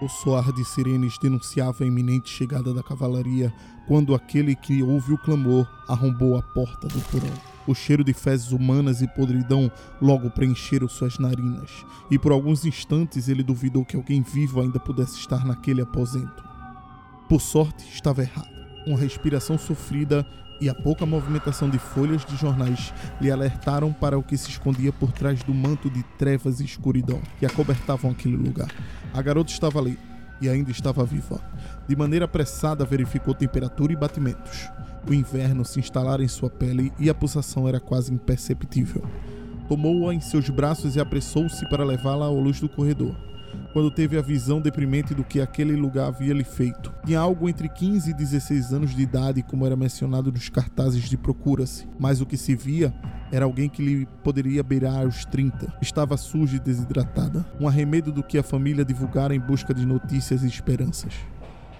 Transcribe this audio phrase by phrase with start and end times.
[0.00, 3.52] O soar de sirenes denunciava a iminente chegada da cavalaria
[3.88, 7.34] quando aquele que ouve o clamor arrombou a porta do porão.
[7.66, 9.70] O cheiro de fezes humanas e podridão
[10.00, 15.18] logo preencheram suas narinas, e por alguns instantes ele duvidou que alguém vivo ainda pudesse
[15.18, 16.44] estar naquele aposento.
[17.28, 18.48] Por sorte, estava errado.
[18.86, 20.24] Uma respiração sofrida
[20.60, 24.92] e a pouca movimentação de folhas de jornais lhe alertaram para o que se escondia
[24.92, 28.68] por trás do manto de trevas e escuridão que acobertavam aquele lugar.
[29.12, 29.98] A garota estava ali
[30.40, 31.40] e ainda estava viva.
[31.88, 34.68] De maneira apressada, verificou temperatura e batimentos.
[35.08, 39.02] O inverno se instalara em sua pele e a pulsação era quase imperceptível.
[39.68, 43.14] Tomou-a em seus braços e apressou-se para levá-la à luz do corredor
[43.72, 46.92] quando teve a visão deprimente do que aquele lugar havia lhe feito.
[47.04, 51.16] Tinha algo entre 15 e 16 anos de idade, como era mencionado nos cartazes de
[51.16, 52.94] procura-se, mas o que se via
[53.30, 55.74] era alguém que lhe poderia beirar os 30.
[55.80, 60.42] Estava suja e desidratada, um arremedo do que a família divulgara em busca de notícias
[60.42, 61.12] e esperanças.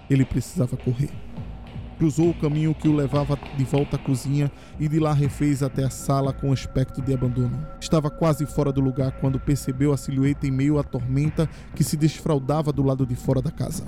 [0.09, 1.28] Ele precisava correr
[1.99, 5.83] cruzou o caminho que o levava de volta à cozinha e de lá refez até
[5.83, 7.67] a sala com aspecto de abandono.
[7.79, 11.97] Estava quase fora do lugar quando percebeu a silhueta em meio à tormenta que se
[11.97, 13.85] desfraldava do lado de fora da casa.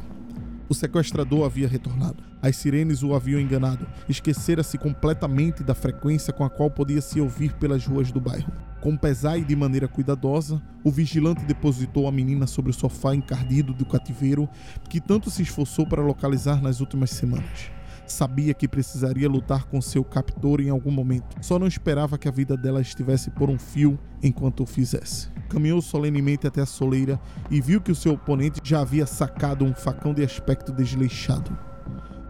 [0.67, 2.21] O sequestrador havia retornado.
[2.41, 3.87] As sirenes o haviam enganado.
[4.09, 8.51] Esquecera-se completamente da frequência com a qual podia se ouvir pelas ruas do bairro.
[8.81, 13.73] Com pesar e de maneira cuidadosa, o vigilante depositou a menina sobre o sofá encardido
[13.73, 14.49] do cativeiro
[14.89, 17.71] que tanto se esforçou para localizar nas últimas semanas.
[18.11, 21.37] Sabia que precisaria lutar com seu captor em algum momento.
[21.41, 25.29] Só não esperava que a vida dela estivesse por um fio enquanto o fizesse.
[25.49, 29.73] Caminhou solenemente até a soleira e viu que o seu oponente já havia sacado um
[29.73, 31.57] facão de aspecto desleixado.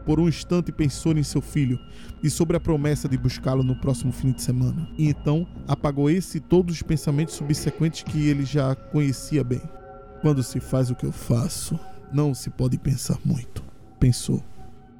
[0.06, 1.80] Por um instante pensou em seu filho
[2.24, 4.88] e sobre a promessa de buscá-lo no próximo fim de semana.
[4.98, 9.62] E então apagou esse e todos os pensamentos subsequentes que ele já conhecia bem.
[10.22, 11.78] Quando se faz o que eu faço,
[12.14, 13.64] não se pode pensar muito,
[14.00, 14.44] pensou.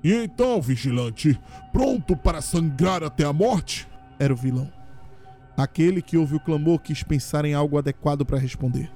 [0.04, 1.40] E então, vigilante,
[1.72, 3.88] pronto para sangrar até a morte?
[4.20, 4.72] Era o vilão.
[5.56, 8.92] Aquele que ouve o clamor quis pensar em algo adequado para responder.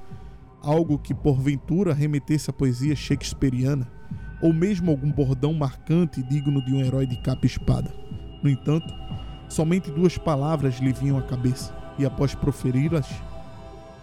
[0.64, 3.88] Algo que porventura remetesse à poesia shakespeariana,
[4.42, 7.94] ou mesmo algum bordão marcante digno de um herói de capa e espada.
[8.42, 8.92] No entanto,
[9.48, 13.08] somente duas palavras lhe vinham à cabeça, e após proferi-las,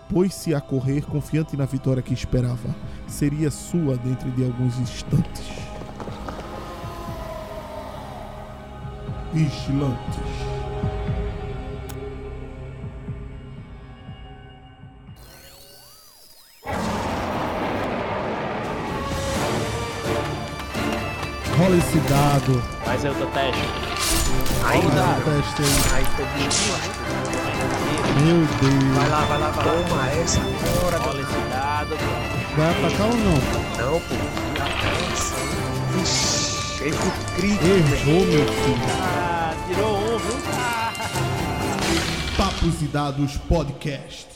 [0.08, 2.74] pôs-se a correr confiante na vitória que esperava.
[3.08, 5.71] Seria sua dentro de alguns instantes.
[9.32, 10.20] Vigilantes.
[21.58, 22.62] Rola esse dado.
[22.86, 23.62] Aí o teu teste.
[24.62, 24.90] O
[25.24, 26.04] teste aí.
[28.24, 28.96] Meu Deus.
[28.96, 29.72] Vai lá, vai lá, vai lá.
[29.72, 30.98] Toma essa agora.
[30.98, 31.96] Rola esse dado.
[32.56, 33.38] Vai atacar ou não?
[33.78, 34.14] Não, pô.
[35.98, 36.41] Vixe.
[36.84, 37.64] Erro crítico.
[37.64, 38.76] Errou, meu filho.
[39.00, 40.36] Ah, tirou um, viu?
[40.52, 40.92] Ah.
[42.36, 44.26] Papos e Dados Podcast.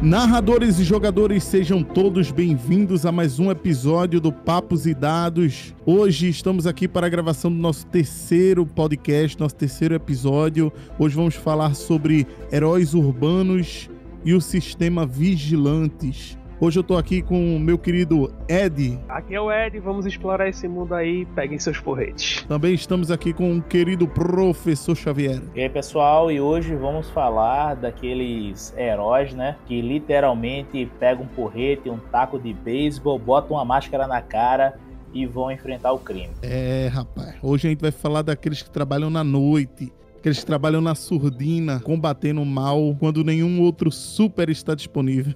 [0.00, 5.74] Narradores e jogadores, sejam todos bem-vindos a mais um episódio do Papos e Dados.
[5.84, 10.72] Hoje estamos aqui para a gravação do nosso terceiro podcast, nosso terceiro episódio.
[10.98, 13.90] Hoje vamos falar sobre heróis urbanos
[14.24, 16.38] e o sistema Vigilantes.
[16.60, 18.98] Hoje eu tô aqui com o meu querido Ed.
[19.08, 22.42] Aqui é o Ed, vamos explorar esse mundo aí, peguem seus porretes.
[22.48, 25.40] Também estamos aqui com o querido professor Xavier.
[25.54, 29.56] E aí, pessoal, e hoje vamos falar daqueles heróis, né?
[29.66, 34.80] Que literalmente pegam um porrete, um taco de beisebol, botam uma máscara na cara
[35.14, 36.30] e vão enfrentar o crime.
[36.42, 37.36] É, rapaz.
[37.40, 39.92] Hoje a gente vai falar daqueles que trabalham na noite,
[40.22, 45.34] que eles trabalham na surdina, combatendo o mal, quando nenhum outro super está disponível.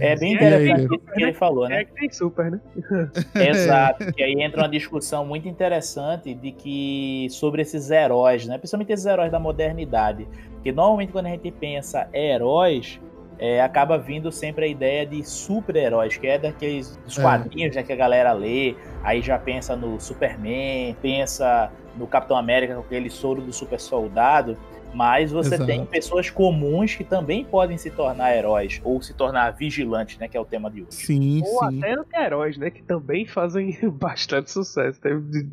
[0.00, 1.80] É bem E interessante isso que ele falou, né?
[1.80, 2.60] É que tem super, né?
[3.34, 8.58] Exato, que aí entra uma discussão muito interessante de que sobre esses heróis, né?
[8.58, 10.26] Principalmente esses heróis da modernidade.
[10.54, 13.00] Porque normalmente quando a gente pensa heróis,
[13.38, 17.22] é, acaba vindo sempre a ideia de super-heróis, que é daqueles dos É.
[17.22, 22.74] quadrinhos né, que a galera lê, aí já pensa no Superman, pensa no Capitão América
[22.74, 24.56] com aquele soro do super soldado.
[24.96, 25.66] Mas você Exato.
[25.66, 30.28] tem pessoas comuns que também podem se tornar heróis, ou se tornar vigilantes, né?
[30.28, 30.92] Que é o tema de hoje.
[30.92, 31.78] Sim, Ou sim.
[31.78, 32.70] até anti-heróis, né?
[32.70, 35.00] Que também fazem bastante sucesso.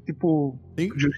[0.05, 0.55] Tipo...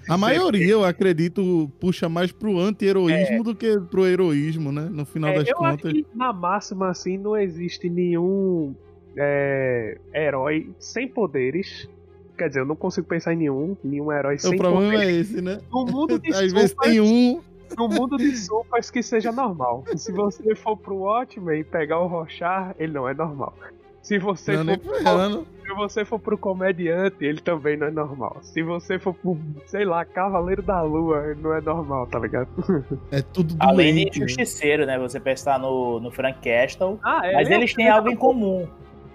[0.08, 3.44] A maioria, eu acredito, puxa mais pro anti-heroísmo É.
[3.44, 4.88] do que pro heroísmo, né?
[4.90, 5.92] No final É, das eu acho contas.
[5.92, 8.74] que na máxima, assim, não existe nenhum
[9.18, 11.90] é, herói sem poderes.
[12.38, 15.08] Quer dizer, eu não consigo pensar em nenhum, nenhum herói O sem problema poderes.
[15.08, 15.60] é esse, né?
[15.72, 17.42] No mundo de Às vezes tem um.
[17.78, 19.84] no mundo de sopas que seja normal.
[19.96, 23.54] Se você for pro Watchmen e pegar o Rochar, ele não é normal.
[24.02, 25.48] Se você, Não, for, ferrando.
[25.66, 28.38] se você for pro comediante, ele também não é normal.
[28.42, 32.50] Se você for pro, sei lá, Cavaleiro da Lua, ele não é normal, tá ligado?
[33.12, 34.20] É tudo Além de doente.
[34.20, 34.28] né?
[34.28, 35.00] justiceiro, né?
[35.00, 37.00] Você pensar no, no Frank Castle.
[37.02, 38.68] Ah, é, Mas ele é eles têm algo em comum.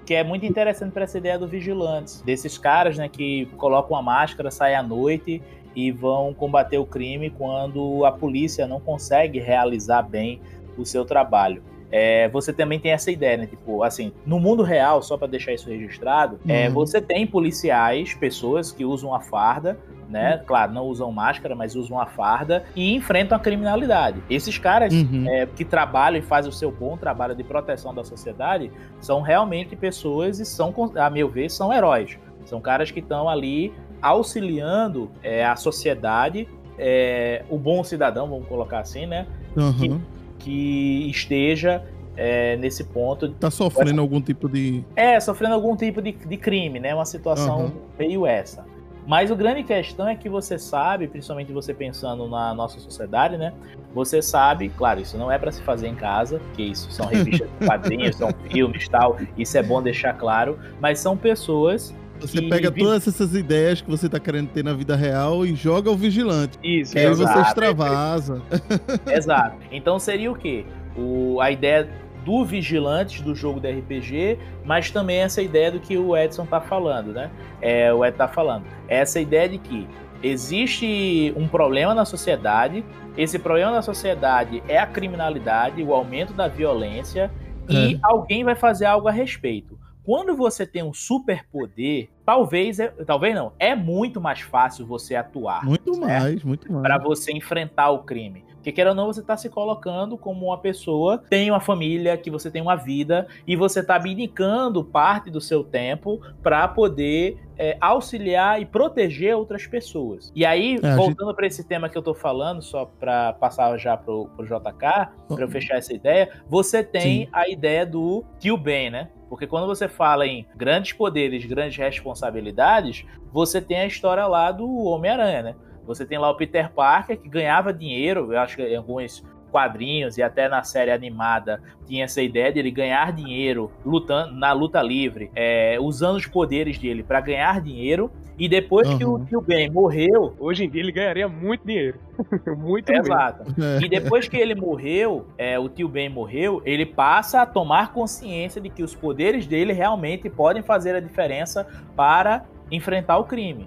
[0.08, 2.22] Que é muito interessante para essa ideia do vigilantes.
[2.22, 5.42] Desses caras, né, que colocam uma máscara, saem à noite
[5.76, 10.40] e vão combater o crime quando a polícia não consegue realizar bem
[10.78, 11.62] o seu trabalho.
[11.90, 13.46] É, você também tem essa ideia, né?
[13.46, 16.74] Tipo, assim, no mundo real, só para deixar isso registrado, é, Uhum.
[16.74, 20.42] você tem policiais, pessoas que usam a farda, né?
[20.46, 24.22] Claro, não usam máscara, mas usam a farda e enfrentam a criminalidade.
[24.28, 25.24] Esses caras Uhum.
[25.28, 28.70] é, que trabalham e fazem o seu bom trabalho de proteção da sociedade
[29.00, 32.18] são realmente pessoas e são, a meu ver, são heróis.
[32.46, 36.48] São caras que estão ali auxiliando é, a sociedade,
[36.78, 39.26] é, o bom cidadão, vamos colocar assim, né?
[39.56, 39.72] Aham.
[39.78, 40.00] Que
[40.46, 41.82] esteja
[42.16, 43.28] é, nesse ponto.
[43.30, 44.84] Tá sofrendo algum tipo de.
[44.96, 46.94] É, sofrendo algum tipo de, de crime, né?
[46.94, 47.72] Uma situação Uhum.
[47.98, 48.66] meio essa.
[49.06, 53.54] Mas o grande questão é que você sabe, principalmente você pensando na nossa sociedade, né?
[53.94, 57.48] Você sabe, claro, isso não é para se fazer em casa, que isso são revistas
[57.48, 62.42] de quadrinhos, são filmes e tal, isso é bom deixar claro, mas são pessoas Você
[62.42, 65.96] pega todas essas ideias que você tá querendo ter na vida real e joga o
[65.96, 66.58] vigilante.
[66.62, 68.42] Isso, Que aí você extravasa.
[69.06, 69.56] Exato.
[69.70, 70.64] Então seria o quê?
[70.96, 71.88] O, a ideia
[72.24, 76.60] do Vigilantes do jogo de RPG, mas também essa ideia do que o Edson tá
[76.60, 77.30] falando, né?
[77.62, 78.64] É, o Ed tá falando.
[78.88, 79.86] Essa ideia de que
[80.22, 82.84] existe um problema na sociedade,
[83.16, 87.30] esse problema na sociedade é a criminalidade, o aumento da violência,
[87.68, 87.98] e É.
[88.02, 89.77] alguém vai fazer algo a respeito.
[90.08, 95.62] Quando você tem um superpoder, talvez, é, talvez não, é muito mais fácil você atuar
[95.62, 96.08] Muito certo?
[96.08, 96.82] mais, muito mais.
[96.82, 98.42] para você enfrentar o crime.
[98.54, 102.30] Porque queira ou não, você está se colocando como uma pessoa, tem uma família, que
[102.30, 107.76] você tem uma vida, e você está abdicando parte do seu tempo para poder é,
[107.78, 110.32] auxiliar e proteger outras pessoas.
[110.34, 113.94] E aí, É, voltando para esse tema que eu tô falando, só para passar já
[113.94, 117.28] pro, pro JK, para eu fechar essa ideia, você tem Sim.
[117.30, 119.10] a ideia do o bem, né?
[119.28, 124.66] Porque quando você fala em grandes poderes, grandes responsabilidades, você tem a história lá do
[124.84, 125.56] Homem-Aranha, né?
[125.86, 130.16] Você tem lá o Peter Parker que ganhava dinheiro, eu acho que em alguns quadrinhos
[130.18, 134.80] e até na série animada tinha essa ideia de ele ganhar dinheiro lutando na luta
[134.82, 138.10] livre, é, usando os poderes dele para ganhar dinheiro.
[138.38, 139.24] E depois que o Uhum.
[139.24, 141.98] Tio Ben morreu, Hoje em dia ele ganharia muito dinheiro.
[142.56, 143.06] muito mesmo.
[143.06, 143.44] exato.
[143.60, 143.84] É.
[143.84, 148.60] E depois que ele morreu, é, o tio Ben morreu, ele passa a tomar consciência
[148.60, 151.66] de que os poderes dele realmente podem fazer a diferença
[151.96, 153.66] para enfrentar o crime.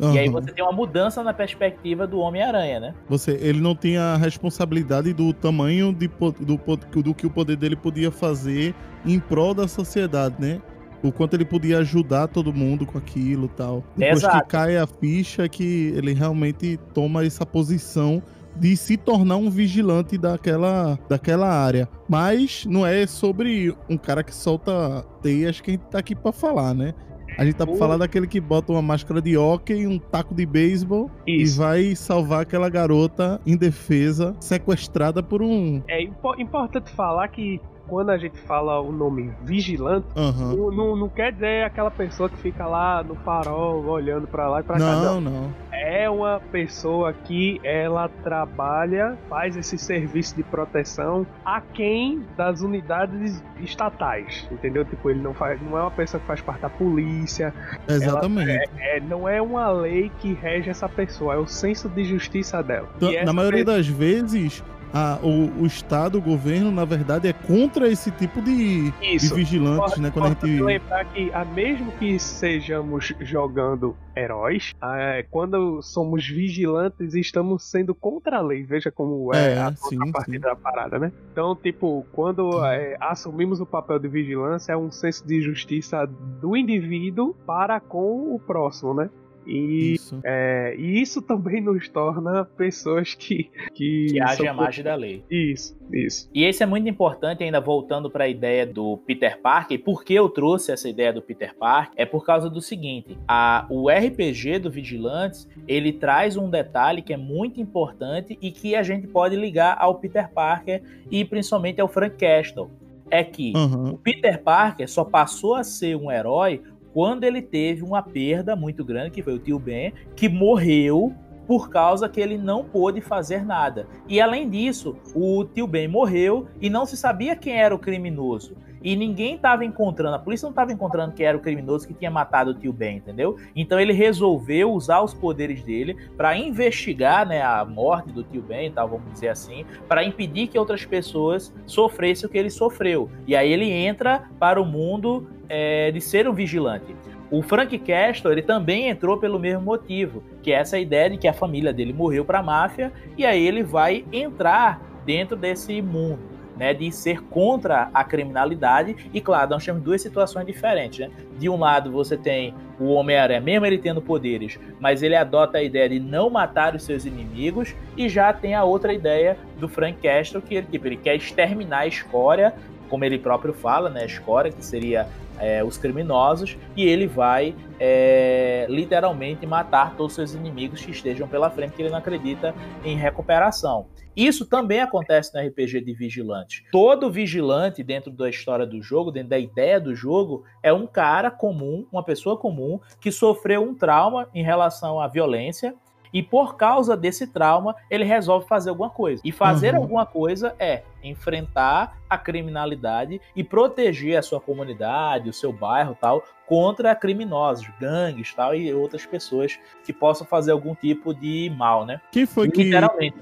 [0.00, 2.94] E aí você tem uma mudança na perspectiva do Homem-Aranha, né?
[3.08, 6.08] Você, ele não tem a responsabilidade do tamanho de,
[6.40, 8.74] do, po- do que o poder dele podia fazer
[9.04, 10.60] em prol da sociedade, né?
[11.02, 13.84] O quanto ele podia ajudar todo mundo com aquilo e tal.
[13.96, 14.38] Depois Exato.
[14.42, 18.22] que cai a ficha, que ele realmente toma essa posição
[18.56, 21.88] de se tornar um vigilante daquela, daquela área.
[22.08, 26.32] Mas não é sobre um cara que solta teias que a gente tá aqui pra
[26.32, 26.92] falar, né?
[27.40, 30.34] A gente tá pra O- falar daquele que bota uma máscara de hockey, um taco
[30.34, 35.80] de beisebol e vai salvar aquela garota indefesa, sequestrada por um.
[35.88, 37.58] É impo- importante falar que
[37.90, 40.54] quando a gente fala o nome vigilante, Aham.
[40.54, 44.60] não, não- não quer dizer aquela pessoa que fica lá no farol olhando pra lá
[44.60, 44.96] e pra cá.
[44.96, 45.50] Não, não.
[45.72, 53.42] É uma pessoa que ela trabalha, faz esse serviço de proteção a quem das unidades
[53.60, 54.84] estatais, entendeu?
[54.84, 57.52] Tipo, ele não faz, não é uma pessoa que faz parte da polícia,
[57.88, 58.68] Exatamente.
[58.78, 62.88] é, não é uma lei que rege essa pessoa, é o senso de justiça dela.
[62.96, 67.32] Então, na maioria pessoa- das vezes, a- o, o Estado, o governo, na verdade, é
[67.32, 70.10] contra esse tipo de, de vigilantes, né?
[70.10, 70.60] Quando a gente.
[70.62, 78.38] lembrar que, a mesmo que sejamos jogando heróis, é, quando somos vigilantes, estamos sendo contra
[78.38, 78.62] a lei.
[78.64, 80.54] Veja como é, É, a contrapartida sim.
[80.54, 81.12] da parada, né?
[81.32, 86.56] Então, tipo, quando é, assumimos o papel de vigilância, é um senso de justiça do
[86.56, 89.08] indivíduo para com o próximo, né?
[89.46, 90.20] E, Isso.
[90.24, 93.50] é, e isso também nos torna pessoas que.
[93.74, 95.24] Que, Que age a margem da lei.
[95.30, 96.30] Isso, isso.
[96.34, 99.74] E esse é muito importante, ainda voltando para a ideia do Peter Parker.
[99.76, 101.94] E por que eu trouxe essa ideia do Peter Parker?
[101.96, 107.12] É por causa do seguinte: a, o RPG do Vigilantes ele traz um detalhe que
[107.12, 111.88] é muito importante e que a gente pode ligar ao Peter Parker e principalmente ao
[111.88, 112.70] Frank Castle.
[113.10, 113.92] É que Aham.
[113.94, 118.84] o Peter Parker só passou a ser um herói quando ele teve uma perda muito
[118.84, 121.14] grande, que foi o tio Ben, que morreu
[121.46, 123.88] por causa que ele não pôde fazer nada.
[124.08, 128.54] E além disso, o tio Ben morreu e não se sabia quem era o criminoso.
[128.82, 132.10] E ninguém estava encontrando, a polícia não estava encontrando quem era o criminoso que tinha
[132.10, 133.36] matado o tio Ben, entendeu?
[133.54, 138.70] Então ele resolveu usar os poderes dele para investigar né, a morte do tio Ben,
[138.72, 143.10] tal, vamos dizer assim, para impedir que outras pessoas sofressem o que ele sofreu.
[143.26, 146.94] E aí ele entra para o mundo é, de ser um vigilante.
[147.30, 151.28] O Frank Castle ele também entrou pelo mesmo motivo, que é essa ideia de que
[151.28, 156.39] a família dele morreu para a máfia e aí ele vai entrar dentro desse mundo
[156.60, 158.94] né, de ser contra a criminalidade.
[159.14, 160.98] E claro, nós temos duas situações diferentes.
[160.98, 161.10] Né?
[161.38, 165.62] De um lado, você tem o Homem-Aranha, mesmo ele tendo poderes, mas ele adota a
[165.62, 167.74] ideia de não matar os seus inimigos.
[167.96, 171.78] E já tem a outra ideia do Frank Castle, que ele, tipo, ele quer exterminar
[171.78, 172.54] a escória,
[172.90, 177.54] como ele próprio fala, né, a escória, que seria é, os criminosos, e ele vai
[177.78, 182.54] é, literalmente matar todos os seus inimigos que estejam pela frente, que ele não acredita
[182.84, 183.86] em recuperação.
[184.14, 186.64] Isso também acontece no RPG de vigilante.
[186.70, 191.30] Todo vigilante dentro da história do jogo, dentro da ideia do jogo, é um cara
[191.30, 195.74] comum, uma pessoa comum que sofreu um trauma em relação à violência
[196.12, 199.22] e por causa desse trauma, ele resolve fazer alguma coisa.
[199.24, 199.82] E fazer uhum.
[199.82, 206.24] alguma coisa é enfrentar a criminalidade e proteger a sua comunidade, o seu bairro tal,
[206.50, 212.00] contra criminosos, gangues tal, e outras pessoas que possam fazer algum tipo de mal, né?
[212.10, 212.72] Quem foi que,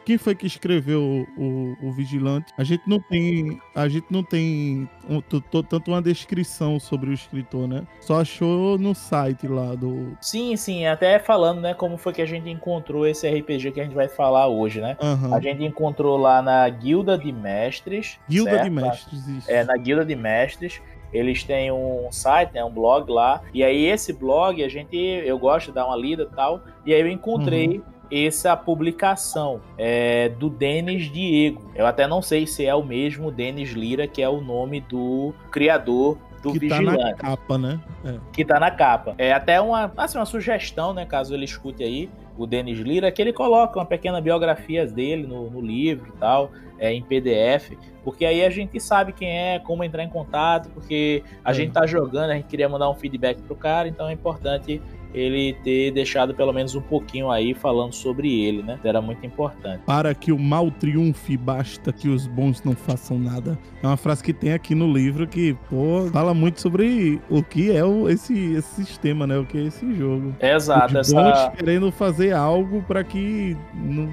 [0.06, 2.54] quem foi que escreveu o, o, Vigilante?
[2.56, 7.68] A gente não tem, a gente não tem um, tanto uma descrição sobre o escritor,
[7.68, 7.86] né?
[8.00, 10.16] Só achou no site lá do...
[10.22, 13.84] Sim, sim, até falando, né, como foi que a gente encontrou esse RPG que a
[13.84, 14.96] gente vai falar hoje, né?
[15.02, 15.34] Uhum.
[15.34, 18.18] A gente encontrou lá na Guilda de Mestres, Mestres.
[18.28, 18.64] Guilda certo?
[18.64, 19.50] de Mestres, isso.
[19.50, 20.80] É, na Guilda de Mestres.
[21.12, 23.40] Eles têm um site, né, um blog lá.
[23.54, 26.60] E aí esse blog, a gente, eu gosto de dar uma lida e tal.
[26.84, 27.82] E aí eu encontrei uhum.
[28.10, 31.70] essa publicação é, do Denis Diego.
[31.74, 35.32] Eu até não sei se é o mesmo Denis Lira, que é o nome do
[35.50, 36.98] criador do que vigilante.
[36.98, 37.80] Tá na capa, né?
[38.04, 38.18] É.
[38.32, 39.14] Que tá na capa.
[39.18, 41.06] É até uma, assim, uma sugestão, né?
[41.06, 45.50] Caso ele escute aí, o Denis Lira, que ele coloca uma pequena biografia dele no,
[45.50, 47.72] no livro e tal é, em PDF,
[48.04, 51.54] porque aí a gente sabe quem é, como entrar em contato, porque a é.
[51.54, 54.80] gente tá jogando, a gente queria mandar um feedback pro cara, então é importante
[55.14, 58.78] ele ter deixado pelo menos um pouquinho aí falando sobre ele, né?
[58.84, 59.82] Era muito importante.
[59.84, 63.58] Para que o mal triunfe, basta que os bons não façam nada.
[63.82, 67.70] É uma frase que tem aqui no livro que, pô, fala muito sobre o que
[67.70, 69.38] é o, esse, esse sistema, né?
[69.38, 70.34] O que é esse jogo.
[70.40, 70.98] Exato.
[70.98, 71.50] Os bons essa...
[71.50, 74.08] querendo fazer algo para que não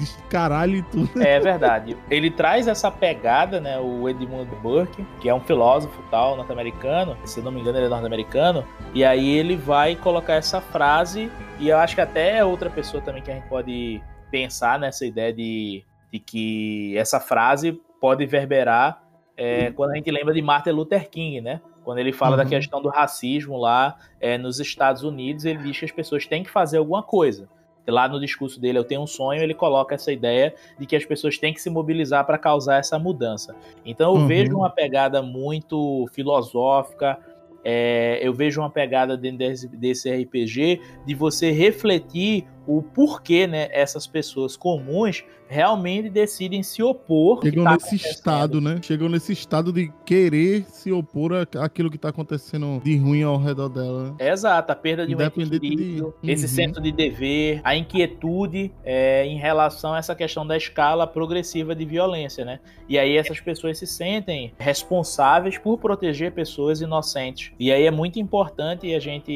[0.00, 1.22] descaralhe tudo.
[1.22, 1.96] É verdade.
[2.10, 3.78] Ele traz essa pegada, né?
[3.78, 7.16] O Edmund Burke, que é um filósofo tal, norte-americano.
[7.24, 8.64] Se não me engano, ele é norte-americano.
[8.94, 13.02] E aí ele vai colocar essa frase, e eu acho que até é outra pessoa
[13.02, 19.02] também que a gente pode pensar nessa ideia de, de que essa frase pode verberar
[19.36, 21.60] é, quando a gente lembra de Martin Luther King, né?
[21.82, 22.42] Quando ele fala uhum.
[22.42, 26.42] da questão do racismo lá é, nos Estados Unidos, ele diz que as pessoas têm
[26.42, 27.48] que fazer alguma coisa.
[27.88, 31.04] Lá no discurso dele, Eu Tenho um Sonho, ele coloca essa ideia de que as
[31.04, 33.54] pessoas têm que se mobilizar para causar essa mudança.
[33.84, 34.26] Então eu uhum.
[34.26, 37.18] vejo uma pegada muito filosófica,
[37.64, 43.68] é, eu vejo uma pegada dentro desse, desse RPG de você refletir o porquê né,
[43.72, 47.40] essas pessoas comuns realmente decidem se opor.
[47.42, 48.78] Chegam tá nesse estado, né?
[48.80, 53.68] Chegam nesse estado de querer se opor àquilo que está acontecendo de ruim ao redor
[53.68, 54.14] dela.
[54.20, 56.30] Exato, a perda de um equilíbrio, de...
[56.30, 56.50] esse uhum.
[56.50, 61.84] senso de dever, a inquietude é, em relação a essa questão da escala progressiva de
[61.84, 62.60] violência, né?
[62.88, 67.50] E aí essas pessoas se sentem responsáveis por proteger pessoas inocentes.
[67.58, 69.32] E aí é muito importante a gente,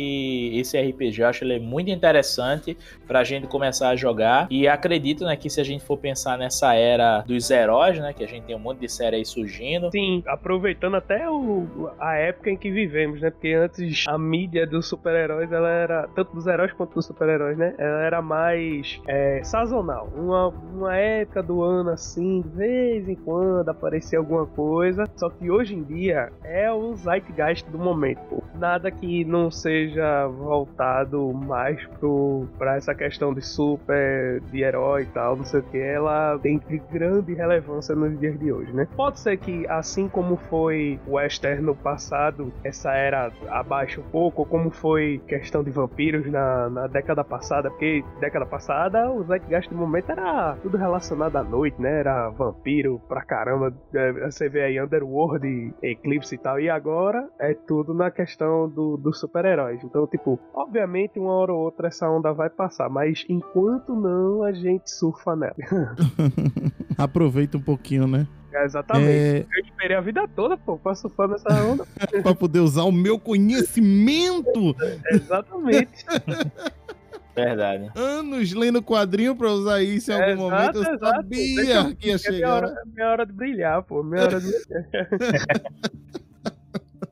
[0.54, 2.76] esse RPG, eu acho ele é muito interessante
[3.14, 4.48] para a gente começar a jogar.
[4.50, 8.12] E acredito né, que se a gente for pensar nessa era dos heróis, né?
[8.12, 9.88] Que a gente tem um monte de série aí surgindo.
[9.92, 13.30] Sim, aproveitando até o, a época em que vivemos, né?
[13.30, 17.76] Porque antes a mídia dos super-heróis, ela era, tanto dos heróis quanto dos super-heróis, né?
[17.78, 20.08] Ela era mais é, sazonal.
[20.16, 25.08] Uma, uma época do ano assim, de vez em quando aparecia alguma coisa.
[25.14, 28.42] Só que hoje em dia é o zeitgeist do momento.
[28.58, 33.03] Nada que não seja voltado mais pro, pra essa questão
[33.34, 38.18] de super, de herói e tal, não sei o que ela tem grande relevância nos
[38.18, 38.86] dias de hoje, né?
[38.96, 44.42] Pode ser que, assim como foi o Western no passado, essa era abaixo um pouco,
[44.42, 49.70] ou como foi questão de vampiros na, na década passada, porque década passada o Zeitgeist
[49.70, 52.00] do momento era tudo relacionado à noite, né?
[52.00, 53.72] Era vampiro pra caramba.
[53.94, 58.68] É, você vê aí Underworld, Eclipse e tal, e agora é tudo na questão questão
[58.68, 59.82] do, dos super-heróis.
[59.84, 64.52] Então, tipo, obviamente uma hora ou outra essa onda vai passar, mas enquanto não, a
[64.52, 65.54] gente surfa nela.
[66.96, 68.24] Aproveita um pouquinho, né?
[68.52, 69.08] É, exatamente.
[69.10, 71.84] É, Eu esperei a vida toda, pô, pra surfar nessa onda.
[72.22, 74.76] pra poder usar o meu conhecimento.
[75.10, 76.04] exatamente.
[77.34, 77.90] Verdade.
[77.96, 80.76] Anos lendo quadrinho pra usar isso em algum É, momento.
[80.76, 81.16] Eu exato, exato.
[81.16, 82.54] sabia Deixa- que ia É minha chegar.
[82.54, 84.04] hora, é minha hora de brilhar, pô.
[84.04, 85.08] Minha hora de brilhar.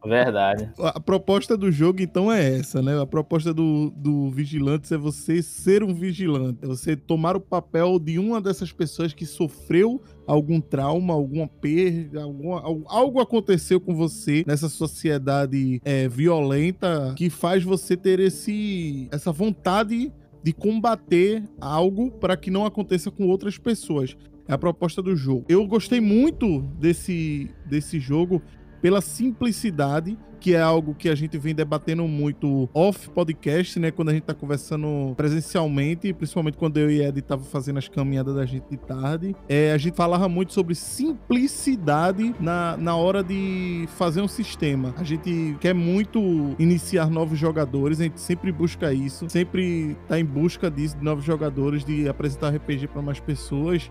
[0.04, 0.70] Verdade.
[0.78, 3.00] A proposta do jogo, então, é essa, né?
[3.00, 6.58] A proposta do, do Vigilantes é você ser um vigilante.
[6.62, 12.22] É você tomar o papel de uma dessas pessoas que sofreu algum trauma, alguma perda,
[12.22, 19.08] alguma, al- algo aconteceu com você nessa sociedade é, violenta que faz você ter esse,
[19.12, 24.16] essa vontade de combater algo para que não aconteça com outras pessoas.
[24.48, 25.44] É a proposta do jogo.
[25.48, 28.42] Eu gostei muito desse, desse jogo
[28.82, 33.92] pela simplicidade, que é algo que a gente vem debatendo muito off podcast, né?
[33.92, 38.34] Quando a gente tá conversando presencialmente, principalmente quando eu e Ed tava fazendo as caminhadas
[38.34, 39.36] da gente de tarde.
[39.48, 44.92] É, a gente falava muito sobre simplicidade na, na hora de fazer um sistema.
[44.98, 50.24] A gente quer muito iniciar novos jogadores, a gente sempre busca isso, sempre tá em
[50.24, 53.88] busca disso, de novos jogadores, de apresentar RPG para mais pessoas.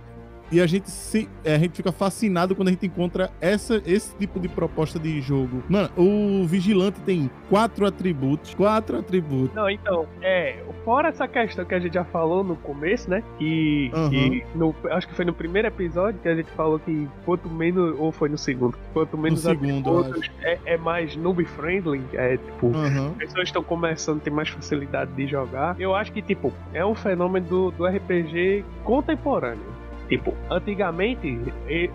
[0.51, 4.13] E a gente, se, é, a gente fica fascinado quando a gente encontra essa, esse
[4.17, 5.63] tipo de proposta de jogo.
[5.69, 8.53] Mano, o Vigilante tem quatro atributos.
[8.53, 9.55] Quatro atributos.
[9.55, 13.23] Não, então, é, fora essa questão que a gente já falou no começo, né?
[13.37, 14.09] Que, Aham.
[14.09, 17.95] que no, acho que foi no primeiro episódio que a gente falou que quanto menos,
[17.97, 22.75] ou foi no segundo, quanto menos eu atributos é, é mais noob friendly, é tipo,
[22.75, 23.13] Aham.
[23.17, 25.79] pessoas estão começando a ter mais facilidade de jogar.
[25.79, 29.80] Eu acho que, tipo, é um fenômeno do, do RPG contemporâneo.
[30.11, 31.39] Tipo, antigamente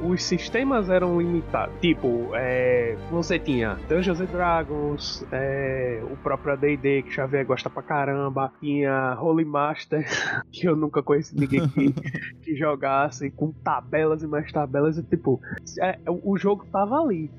[0.01, 1.79] os sistemas eram limitados.
[1.83, 7.83] Tipo, é, você tinha Dungeons and Dragons, é, o próprio AD&D que Xavier gosta pra
[7.83, 10.03] caramba, tinha Holy Master,
[10.51, 11.93] que eu nunca conheci ninguém que,
[12.41, 15.39] que jogasse, com tabelas e mais tabelas, e tipo,
[15.83, 17.31] é, o o jogo tava ali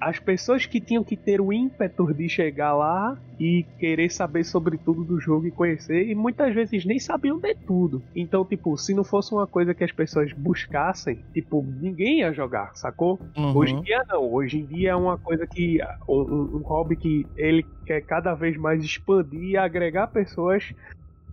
[0.00, 4.78] as pessoas que tinham que ter o ímpeto de chegar lá e querer saber sobre
[4.78, 8.04] tudo do jogo e conhecer, e muitas vezes nem sabiam de tudo.
[8.14, 12.70] Então, tipo, se não fosse uma coisa que as pessoas buscassem, tipo, ninguém ia jogar,
[12.74, 13.18] sacou?
[13.36, 13.56] Uhum.
[13.56, 15.78] Hoje em dia não, hoje em dia é uma coisa que.
[16.08, 20.64] Um, um- um hobby que ele quer cada vez mais expandir e agregar pessoas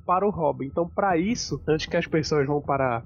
[0.08, 0.68] para o hobby.
[0.68, 3.06] Então, para isso, antes que as pessoas vão para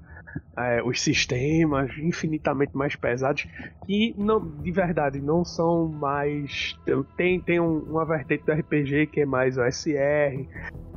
[0.58, 3.46] é, os sistemas infinitamente mais pesados,
[3.86, 6.74] que não, de verdade não são mais.
[7.16, 10.48] Tem, tem um- uma vertente do RPG que é mais OSR,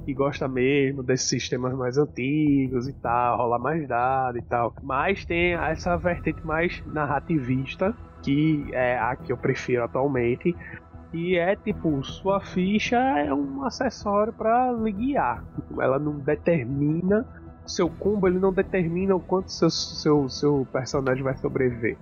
[0.05, 4.75] que gosta mesmo desses sistemas mais antigos e tal, rolar mais dado e tal.
[4.81, 10.55] Mas tem essa vertente mais narrativista, que é a que eu prefiro atualmente.
[11.15, 15.45] E é tipo, sua ficha é um acessório para guiar.
[15.55, 17.25] Tipo, Ela não determina
[17.65, 21.97] seu combo, ele não determina o quanto seu, seu, seu personagem vai sobreviver.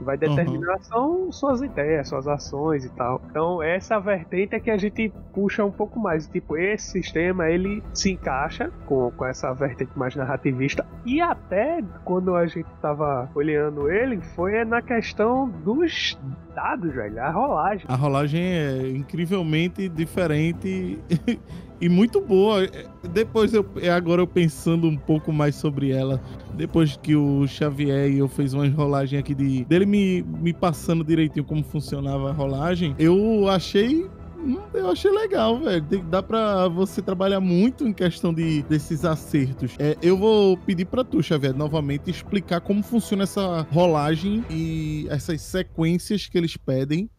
[0.00, 3.20] Vai determinar são suas ideias, suas ações e tal.
[3.30, 6.26] Então essa vertente é que a gente puxa um pouco mais.
[6.26, 10.86] Tipo, esse sistema ele se encaixa com, com essa vertente mais narrativista.
[11.04, 16.18] E até quando a gente tava olhando ele, foi na questão dos
[16.54, 17.20] dados, velho.
[17.20, 17.86] A rolagem.
[17.88, 20.98] A rolagem é incrivelmente diferente
[21.80, 22.68] e muito boa.
[23.12, 26.20] Depois eu é agora eu pensando um pouco mais sobre ela,
[26.54, 31.04] depois que o Xavier e eu fez uma rolagem aqui de dele me, me passando
[31.04, 34.06] direitinho como funcionava a rolagem, eu achei
[34.38, 35.84] hum, eu achei legal, velho.
[36.10, 39.74] Dá pra você trabalhar muito em questão de, desses acertos.
[39.78, 45.40] É, eu vou pedir pra tu, Xavier, novamente explicar como funciona essa rolagem e essas
[45.40, 47.10] sequências que eles pedem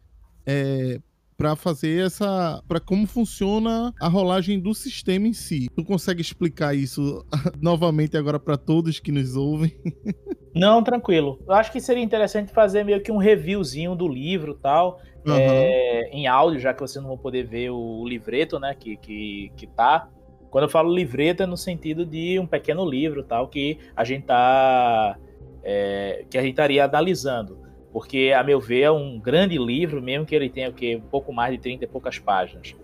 [0.46, 1.00] é,
[1.36, 5.68] para fazer essa, para como funciona a rolagem do sistema em si.
[5.74, 7.24] Tu consegue explicar isso
[7.60, 9.76] novamente agora para todos que nos ouvem?
[10.54, 11.38] Não, tranquilo.
[11.46, 15.00] Eu acho que seria interessante fazer meio que um reviewzinho do livro e tal.
[15.26, 15.38] Aham.
[15.38, 19.52] é, em áudio, já que vocês não vão poder ver o livreto, né, que, que,
[19.56, 20.08] que tá.
[20.50, 24.24] Quando eu falo livreto é no sentido de um pequeno livro tal, que a gente
[24.24, 25.18] tá.
[25.62, 27.65] é, que a gente estaria analisando.
[27.96, 30.96] Porque, a meu ver, é um grande livro, mesmo que ele tenha o quê?
[31.02, 32.74] um pouco mais de 30 e poucas páginas.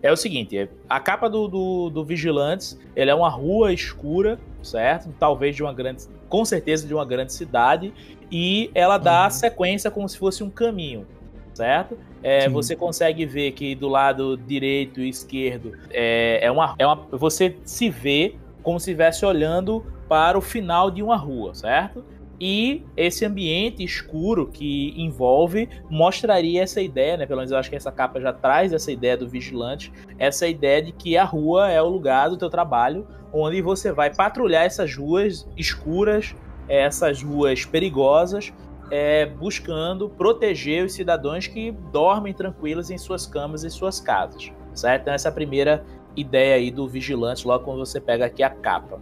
[0.00, 5.12] É o seguinte, a capa do, do, do Vigilantes, ele é uma rua escura, certo?
[5.18, 7.92] Talvez de uma grande, com certeza de uma grande cidade,
[8.30, 9.30] e ela dá Uhum.
[9.30, 11.04] sequência como se fosse um caminho,
[11.52, 11.98] certo?
[12.22, 17.04] É, você consegue ver que do lado direito e esquerdo é, é, uma, é uma.
[17.10, 22.04] Você se vê como se estivesse olhando para o final de uma rua, certo?
[22.40, 27.26] E esse ambiente escuro que envolve mostraria essa ideia, né?
[27.26, 30.82] Pelo menos eu acho que essa capa já traz essa ideia do vigilante, essa ideia
[30.82, 34.96] de que a rua é o lugar do teu trabalho, onde você vai patrulhar essas
[34.96, 36.34] ruas escuras,
[36.68, 38.52] essas ruas perigosas,
[38.90, 45.02] é, buscando proteger os cidadãos que dormem tranquilos em suas camas e suas casas, certo?
[45.02, 45.84] Então essa é a primeira
[46.16, 49.00] ideia aí do vigilante, logo quando você pega aqui a capa.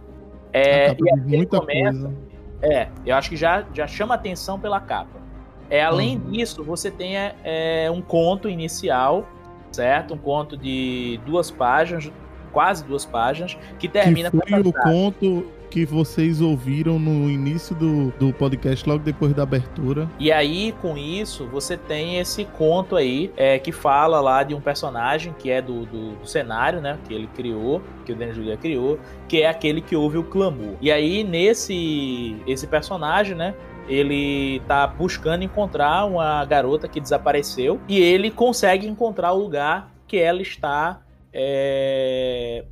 [0.51, 2.32] É, a capa e aqui ele muita começa- coisa.
[2.63, 5.21] É, eu acho que já, já chama atenção pela capa.
[5.69, 6.31] É, além Uhum.
[6.31, 9.27] disso, você tem é, um conto inicial,
[9.71, 10.13] certo?
[10.13, 12.11] Um conto de duas páginas,
[12.51, 17.27] quase duas páginas, que termina que com foi essa o conto que vocês ouviram no
[17.31, 20.07] início do, do podcast, logo depois da abertura.
[20.19, 24.61] E aí, com isso, você tem esse conto aí é, que fala lá de um
[24.61, 26.99] personagem que é do, do, do cenário, né?
[27.07, 30.75] Que ele criou, que o Denis Julia criou, que é aquele que ouve o clamor.
[30.79, 33.55] E aí, nesse esse personagem, né?
[33.89, 40.17] Ele tá buscando encontrar uma garota que desapareceu e ele consegue encontrar o lugar que
[40.17, 41.01] ela está
[41.33, 42.63] é,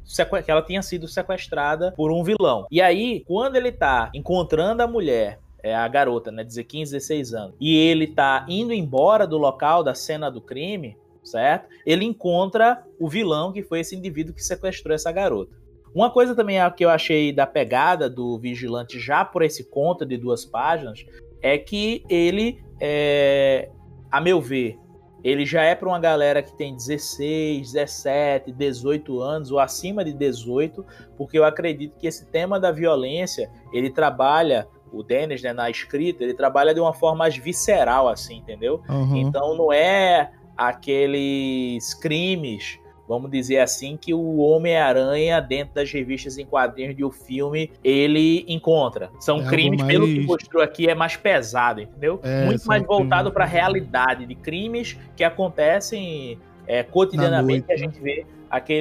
[0.45, 2.67] que ela tinha sido sequestrada por um vilão.
[2.69, 7.33] E aí, quando ele tá encontrando a mulher, é, a garota, né, dizer 15, 16
[7.33, 11.67] anos, e ele tá indo embora do local da cena do crime, certo?
[11.85, 15.59] Ele encontra o vilão que foi esse indivíduo que sequestrou essa garota.
[15.93, 20.17] Uma coisa também que eu achei da pegada do Vigilante já por esse conto de
[20.17, 21.05] duas páginas
[21.41, 23.69] é que ele, é,
[24.09, 24.77] a meu ver,
[25.23, 30.13] ele já é para uma galera que tem 16, 17, 18 anos ou acima de
[30.13, 30.85] 18,
[31.17, 36.23] porque eu acredito que esse tema da violência, ele trabalha, o Dennis, né, na escrita,
[36.23, 38.81] ele trabalha de uma forma mais visceral, assim, entendeu?
[38.89, 39.17] Aham.
[39.17, 42.79] Então não é aqueles crimes,
[43.11, 48.45] vamos dizer assim, que o Homem-Aranha, dentro das revistas em quadrinhos de o filme, ele
[48.47, 49.11] encontra.
[49.19, 52.19] São É crimes, pelo que mais- mostrou aqui, é mais pesado, entendeu?
[52.23, 57.73] É, Muito mais voltado para a realidade de crimes que acontecem é, cotidianamente, Na que
[57.73, 58.25] a gente vê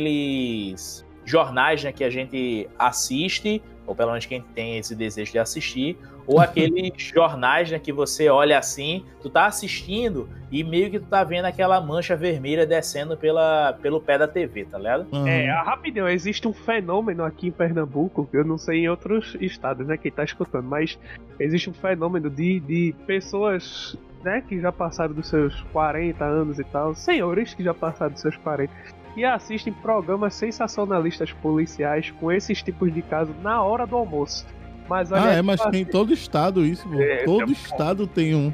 [0.04, 5.38] aqueles jornais né, que a gente assiste, ou pelo menos quem tem esse desejo de
[5.38, 10.98] assistir, ou aqueles jornais né, que você olha assim, tu tá assistindo e meio que
[10.98, 15.06] tu tá vendo aquela mancha vermelha descendo pela, pelo pé da TV, tá ligado?
[15.12, 15.28] Aham.
[15.28, 19.87] É, rapidinho, existe um fenômeno aqui em Pernambuco, que eu não sei em outros estados,
[19.87, 20.98] né, quem tá escutando, mas
[21.38, 26.64] existe um fenômeno de, de pessoas, né, que já passaram dos seus 40 anos e
[26.64, 28.72] tal, senhores que já passaram dos seus 40,
[29.16, 34.46] e assistem programas sensacionalistas policiais com esses tipos de casos na hora do almoço.
[34.90, 37.00] Mas olha Ah, é, mas tem em todo estado isso, pô.
[37.00, 38.53] É, todo tem- estado tem um.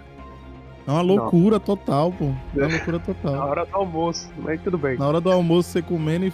[0.86, 2.26] É uma loucura total, pô.
[2.54, 3.48] É uma loucura na total.
[3.48, 4.98] hora do almoço, mas tudo bem.
[4.98, 6.32] Na hora do almoço, você comendo e,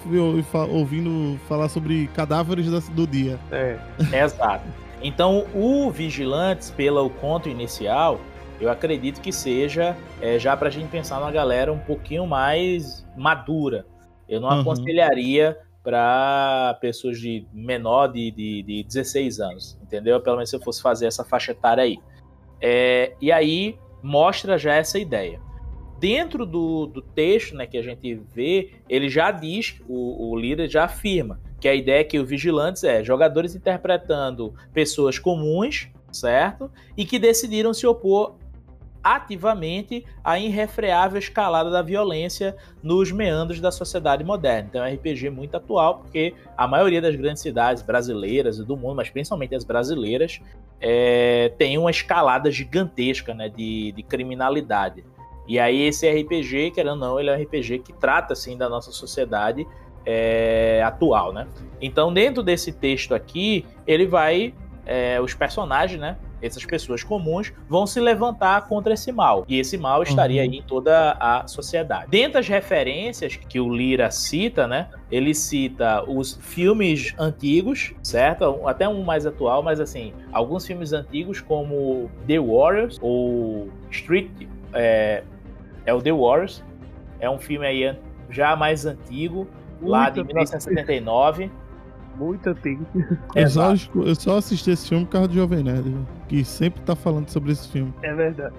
[0.70, 3.38] ouvindo falar sobre cadáveres do dia.
[3.52, 3.78] É,
[4.12, 4.64] Exato.
[5.00, 8.20] Então, o Vigilantes, pelo conto inicial,
[8.60, 13.86] eu acredito que seja é, já pra gente pensar numa galera um pouquinho mais madura.
[14.28, 14.60] Eu não Uhum.
[14.60, 20.20] aconselharia para pessoas de menor de, de, de 16 anos, entendeu?
[20.20, 21.98] Pelo menos se eu fosse fazer essa faixa etária aí.
[22.60, 25.40] É, e aí mostra já essa ideia.
[25.98, 30.68] Dentro do, do texto né, que a gente vê, ele já diz, o, o líder
[30.68, 36.70] já afirma, que a ideia é que o Vigilantes é jogadores interpretando pessoas comuns, certo?
[36.96, 38.36] E que decidiram se opor
[39.02, 44.68] ativamente à irrefreável escalada da violência nos meandros da sociedade moderna.
[44.68, 48.76] Então é um RPG muito atual, porque a maioria das grandes cidades brasileiras e do
[48.76, 50.40] mundo, mas principalmente as brasileiras,
[50.80, 55.04] é, tem uma escalada gigantesca né, de, de criminalidade.
[55.48, 58.68] E aí esse RPG, querendo ou não, ele é um RPG que trata assim da
[58.68, 59.66] nossa sociedade
[60.06, 61.46] é, atual, né?
[61.80, 66.16] Então dentro desse texto aqui, ele vai é, os personagens, né?
[66.40, 69.44] Essas pessoas comuns vão se levantar contra esse mal.
[69.48, 70.50] E esse mal estaria Uhum.
[70.50, 72.10] aí em toda a sociedade.
[72.10, 74.88] Dentre as referências que o Lira cita, né?
[75.10, 78.66] Ele cita os filmes antigos, certo?
[78.66, 84.30] Até um mais atual, mas assim, alguns filmes antigos como The Warriors ou Street.
[84.74, 85.22] É,
[85.86, 86.64] é o The Warriors.
[87.20, 87.96] É um filme aí
[88.30, 89.46] já mais antigo,
[89.80, 91.50] lá de Muito 1979.
[92.16, 92.86] Muito antigo.
[93.34, 95.94] Eu só, eu só assisti esse filme por causa do Jovem Nerd,
[96.28, 97.92] que sempre tá falando sobre esse filme.
[98.02, 98.54] É verdade.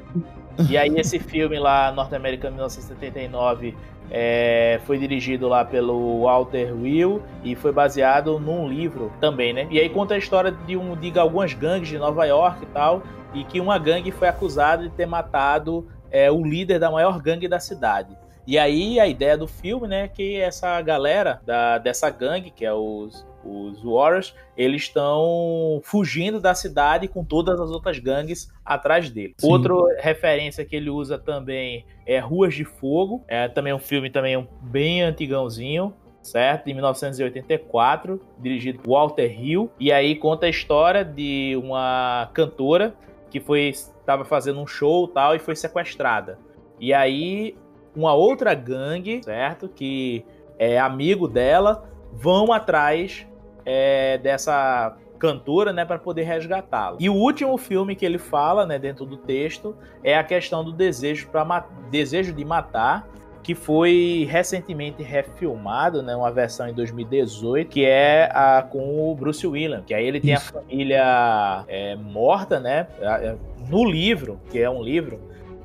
[0.70, 3.76] E aí esse filme lá, norte-americano, 1979,
[4.12, 9.68] é, foi dirigido lá pelo Walter Will e foi baseado num livro também, né?
[9.72, 13.02] E aí conta a história de, um, de algumas gangues de Nova York e tal,
[13.34, 17.48] e que uma gangue foi acusada de ter matado é, o líder da maior gangue
[17.48, 18.16] da cidade.
[18.46, 22.66] E aí a ideia do filme, né, é que essa galera da, dessa gangue, que
[22.66, 29.10] é os os Warriors, eles estão fugindo da cidade com todas as outras gangues atrás
[29.10, 29.36] dele.
[29.38, 29.52] Sim.
[29.52, 34.38] Outra referência que ele usa também é Ruas de Fogo, é também um filme também
[34.38, 36.66] um bem antigãozinho, certo?
[36.66, 42.96] De 1984, dirigido por Walter Hill, e aí conta a história de uma cantora
[43.30, 46.38] que foi estava fazendo um show tal e foi sequestrada.
[46.80, 47.56] E aí
[47.96, 49.68] uma outra gangue, certo?
[49.68, 50.26] Que
[50.58, 53.26] é amigo dela, vão atrás
[53.66, 56.98] é, dessa cantora, né, para poder resgatá-la.
[57.00, 59.74] E o último filme que ele fala, né, dentro do texto,
[60.04, 63.08] é a questão do desejo para desejo de matar,
[63.42, 69.46] que foi recentemente refilmado, né, uma versão em 2018, que é a com o Bruce
[69.46, 70.58] Williams, que aí ele tem Isso.
[70.58, 72.88] a família é, morta, né,
[73.70, 75.20] no livro, que é um livro,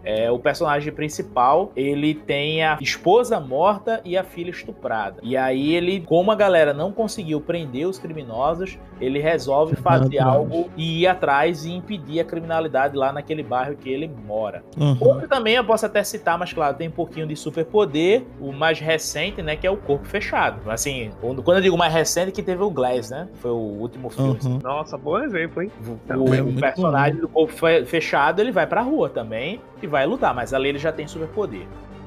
[0.04, 5.20] é, o personagem principal, ele tem a esposa morta e a filha estuprada.
[5.22, 10.18] E aí ele, como a galera não conseguiu prender os criminosos, ele resolve Vai fazer
[10.18, 14.62] algo e ir atrás e impedir a criminalidade lá naquele bairro que ele mora.
[14.80, 14.96] Aham.
[15.00, 18.78] Outro também eu posso até citar, mas claro, tem um pouquinho de superpoder, o mais
[18.80, 20.70] recente, né, que é o Corpo Fechado.
[20.70, 23.28] Assim, quando eu digo mais recente, que teve o Glass, né?
[23.34, 24.38] Foi o último filme.
[24.44, 24.58] Aham.
[24.62, 25.70] Nossa, bom exemplo, hein?
[25.86, 30.06] O, É o personagem do corpo fe- fechado, ele vai pra rua também e vai
[30.06, 31.66] lutar, mas ali ele já tem superpoder.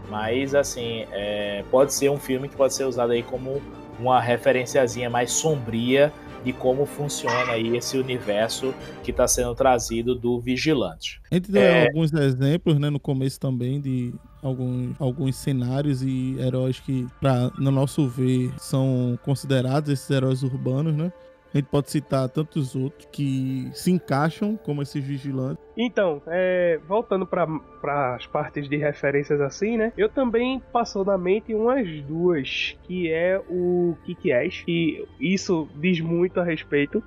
[0.09, 3.61] Mas, assim, é, pode ser um filme que pode ser usado aí como
[3.99, 6.11] uma referenciazinha mais sombria
[6.43, 8.73] de como funciona aí esse universo
[9.03, 11.21] que está sendo trazido do Vigilante.
[11.31, 11.87] A gente deu É.
[11.87, 17.69] alguns exemplos, né, no começo também de alguns, alguns cenários e heróis que, pra, no
[17.71, 21.11] nosso ver, são considerados esses heróis urbanos, né?
[21.53, 25.63] A gente pode citar tantos outros que se encaixam como esses vigilantes.
[25.77, 29.91] Então, é, voltando para as partes de referências assim, né?
[29.97, 36.39] Eu também passou na mente umas duas, que é o Kick-Ass, que isso diz muito
[36.39, 37.03] a respeito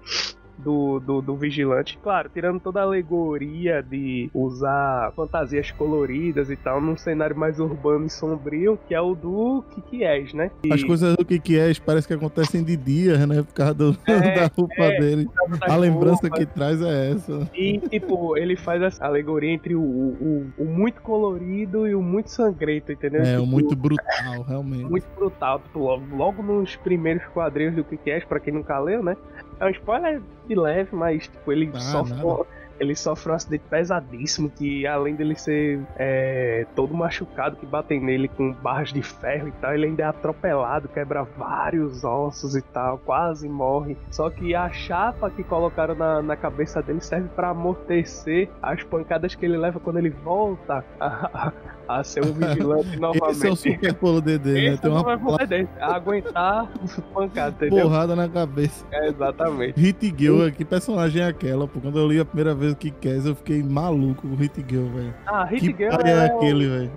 [0.59, 1.99] do, do, do vigilante.
[2.03, 8.07] Claro, tirando toda a alegoria de usar fantasias coloridas e tal, num cenário mais urbano
[8.07, 10.51] e sombrio, que é o do Kick-Ass, né?
[10.71, 13.43] As coisas do é, parece que acontecem de dia, né?
[13.43, 15.29] Por causa do- da roupa dele.
[15.63, 17.51] A lembrança que traz é essa.
[17.55, 22.31] E, tipo, ele faz essa alegoria entre o, o, o muito colorido e o muito
[22.31, 23.23] sangrento, entendeu?
[23.23, 24.85] É, Tipo, muito brutal, realmente.
[24.85, 25.59] muito brutal.
[25.61, 29.17] Tipo, logo, logo nos primeiros quadrinhos do Kick-Ass, pra quem nunca leu, né?
[29.61, 32.15] É um spoiler de leve, mas, tipo, ele Ah, sofre...
[32.15, 32.47] nada.
[32.79, 38.29] Ele sofre um acidente pesadíssimo que, além dele ser é, todo machucado, que batem nele
[38.29, 42.99] com barras de ferro e tal, ele ainda é atropelado, quebra vários ossos e tal,
[42.99, 43.97] quase morre.
[44.11, 49.35] Só que a chapa que colocaram na, na cabeça dele serve pra amortecer as pancadas
[49.35, 51.53] que ele leva quando ele volta a,
[51.89, 53.31] a, ser um vigilante novamente.
[53.45, 54.77] Esse é o super poder dele, né?
[54.77, 55.13] Tem uma
[55.51, 56.69] é aguentar
[57.13, 57.85] pancada, entendeu?
[57.85, 58.85] porrada na cabeça.
[58.91, 59.79] É, exatamente.
[59.79, 61.67] Hit Girl, que personagem é aquela?
[61.69, 64.37] Pô, quando eu li a primeira vez o que quer, eu fiquei maluco com o
[64.37, 65.15] Hit Girl, velho.
[65.27, 66.91] A Hit Que Girl é é o- aquele, velho?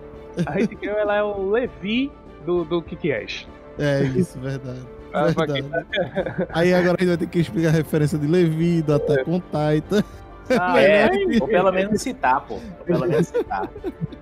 [0.46, 2.12] A Hit Girl ela é o Levi
[2.46, 3.48] do, do Kick-Ass.
[3.80, 4.82] É isso, verdade.
[5.14, 5.66] Ah, verdade.
[6.50, 9.40] Aí agora a gente vai ter que explicar a referência de Levi, do Attack on
[9.40, 10.04] Titan.
[10.60, 11.10] Ah, É,
[11.42, 12.56] ou pelo menos citar, pô.
[12.56, 13.70] Ou pelo menos citar.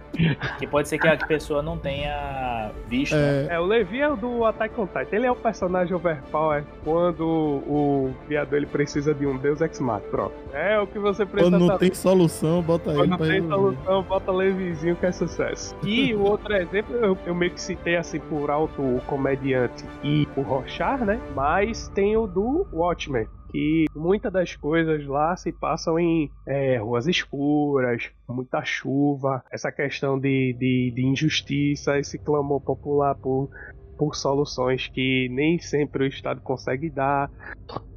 [0.60, 3.16] Que pode ser que a pessoa não tenha visto.
[3.16, 5.08] É, É, o Levi é o do Attack on Titan.
[5.12, 9.96] Ele é o personagem overpower quando o viado ele precisa de um Deus Ex Machina.
[10.10, 10.34] Pronto.
[10.54, 11.80] É o que você precisa quando não saber.
[11.80, 15.76] tem solução, bota ele Quando pra tem solução, bota Levizinho que é sucesso.
[15.86, 20.28] E o outro exemplo, eu, eu meio que citei assim por alto o comediante e
[20.36, 21.20] o Rochar, né?
[21.36, 23.28] Mas tem o do Watchmen.
[23.56, 30.20] Que muitas das coisas lá se passam em é, ruas escuras, muita chuva, essa questão
[30.20, 33.50] de, de, de injustiça, esse clamor popular por,
[33.98, 37.32] por soluções que nem sempre o Estado consegue dar.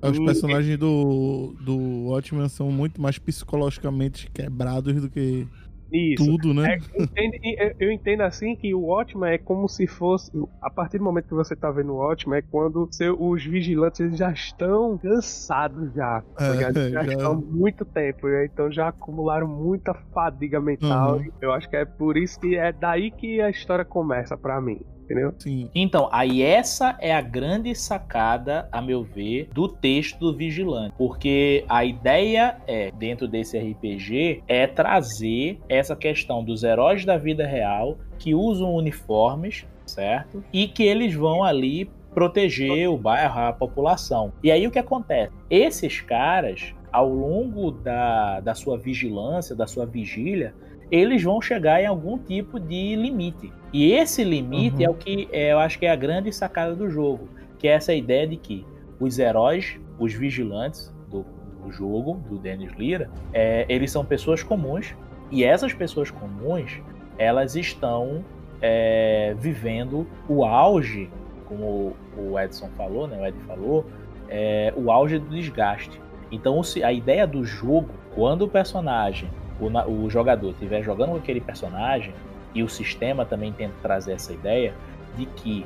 [0.00, 1.76] Os E- personagens do, do
[2.10, 5.44] Watchmen são muito mais psicologicamente quebrados do que
[5.92, 6.24] Isso.
[6.26, 6.78] tudo, né?
[6.98, 7.38] Entende-
[7.78, 10.30] eu- entendo assim que o Watchmen é como se fosse.
[10.60, 14.00] A partir do momento que você tá vendo o Watchmen, é quando seu- os vigilantes
[14.00, 16.22] eles já estão cansados já.
[16.36, 18.26] tá É, já, já- estão há muito tempo.
[18.28, 18.44] né?
[18.46, 21.16] Então já acumularam muita fadiga mental.
[21.16, 21.30] Uhum.
[21.40, 24.78] Eu acho que é por isso que é daí que a história começa pra mim.
[25.08, 25.32] Entendeu?
[25.38, 25.70] Sim.
[25.74, 30.94] Então, aí essa é a grande sacada, a meu ver, do texto do Vigilante.
[30.98, 37.46] Porque a ideia é, dentro desse RPG, é trazer essa questão dos heróis da vida
[37.46, 40.44] real que usam uniformes, certo?
[40.52, 44.32] E que eles vão ali proteger o bairro, a população.
[44.42, 45.32] E aí o que acontece?
[45.48, 50.54] Esses caras, ao longo da, da sua vigilância, da sua vigília,
[50.90, 53.52] eles vão chegar em algum tipo de limite.
[53.72, 54.82] E esse limite Uhum.
[54.84, 57.72] é o que é, eu acho que é a grande sacada do jogo, que é
[57.72, 58.64] essa ideia de que
[58.98, 61.24] os heróis, os vigilantes do,
[61.62, 64.94] do jogo, do Dennis Lira, é, eles são pessoas comuns,
[65.30, 66.80] e essas pessoas comuns,
[67.18, 68.24] elas estão
[68.62, 71.10] é, vivendo o auge,
[71.46, 73.86] como o Edson falou, né, o Ed falou,
[74.28, 76.00] é, o auge do desgaste.
[76.30, 81.40] Então a ideia do jogo, quando o personagem, o, o jogador estiver jogando com aquele
[81.40, 82.12] personagem,
[82.54, 84.74] e o sistema também tenta trazer essa ideia
[85.16, 85.64] de que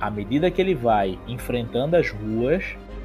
[0.00, 2.64] à medida que ele vai enfrentando as ruas,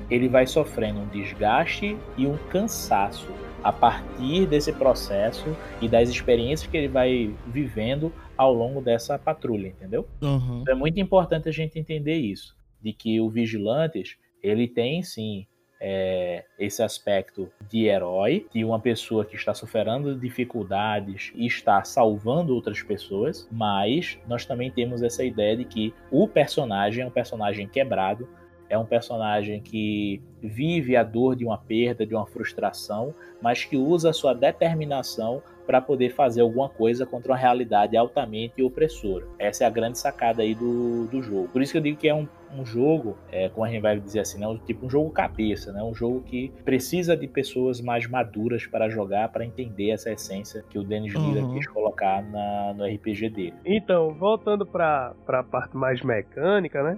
[0.10, 3.30] ele vai sofrendo um desgaste e um cansaço
[3.63, 9.68] a partir desse processo e das experiências que ele vai vivendo ao longo dessa patrulha,
[9.68, 10.08] entendeu?
[10.22, 10.62] Uhum.
[10.62, 15.46] Então é muito importante a gente entender isso, de que o Vigilantes, ele tem sim
[15.80, 22.54] é, esse aspecto de herói, de uma pessoa que está sofrendo dificuldades e está salvando
[22.54, 27.68] outras pessoas, mas nós também temos essa ideia de que o personagem é um personagem
[27.68, 28.28] quebrado,
[28.70, 33.76] é um personagem que vive a dor de uma perda, de uma frustração, mas que
[33.76, 39.28] usa sua determinação para poder fazer alguma coisa contra uma realidade altamente opressora.
[39.39, 41.48] Essa é a grande sacada aí do, do jogo.
[41.50, 44.00] Por isso que eu digo que é um, um jogo, é, como a gente vai
[44.00, 48.08] dizer assim, né, tipo um jogo cabeça, né, um jogo que precisa de pessoas mais
[48.08, 51.54] maduras para jogar, para entender essa essência que o Dennis Lira Uhum.
[51.54, 53.54] quis colocar na, no RPG dele.
[53.66, 56.98] Então, voltando para a parte mais mecânica, né?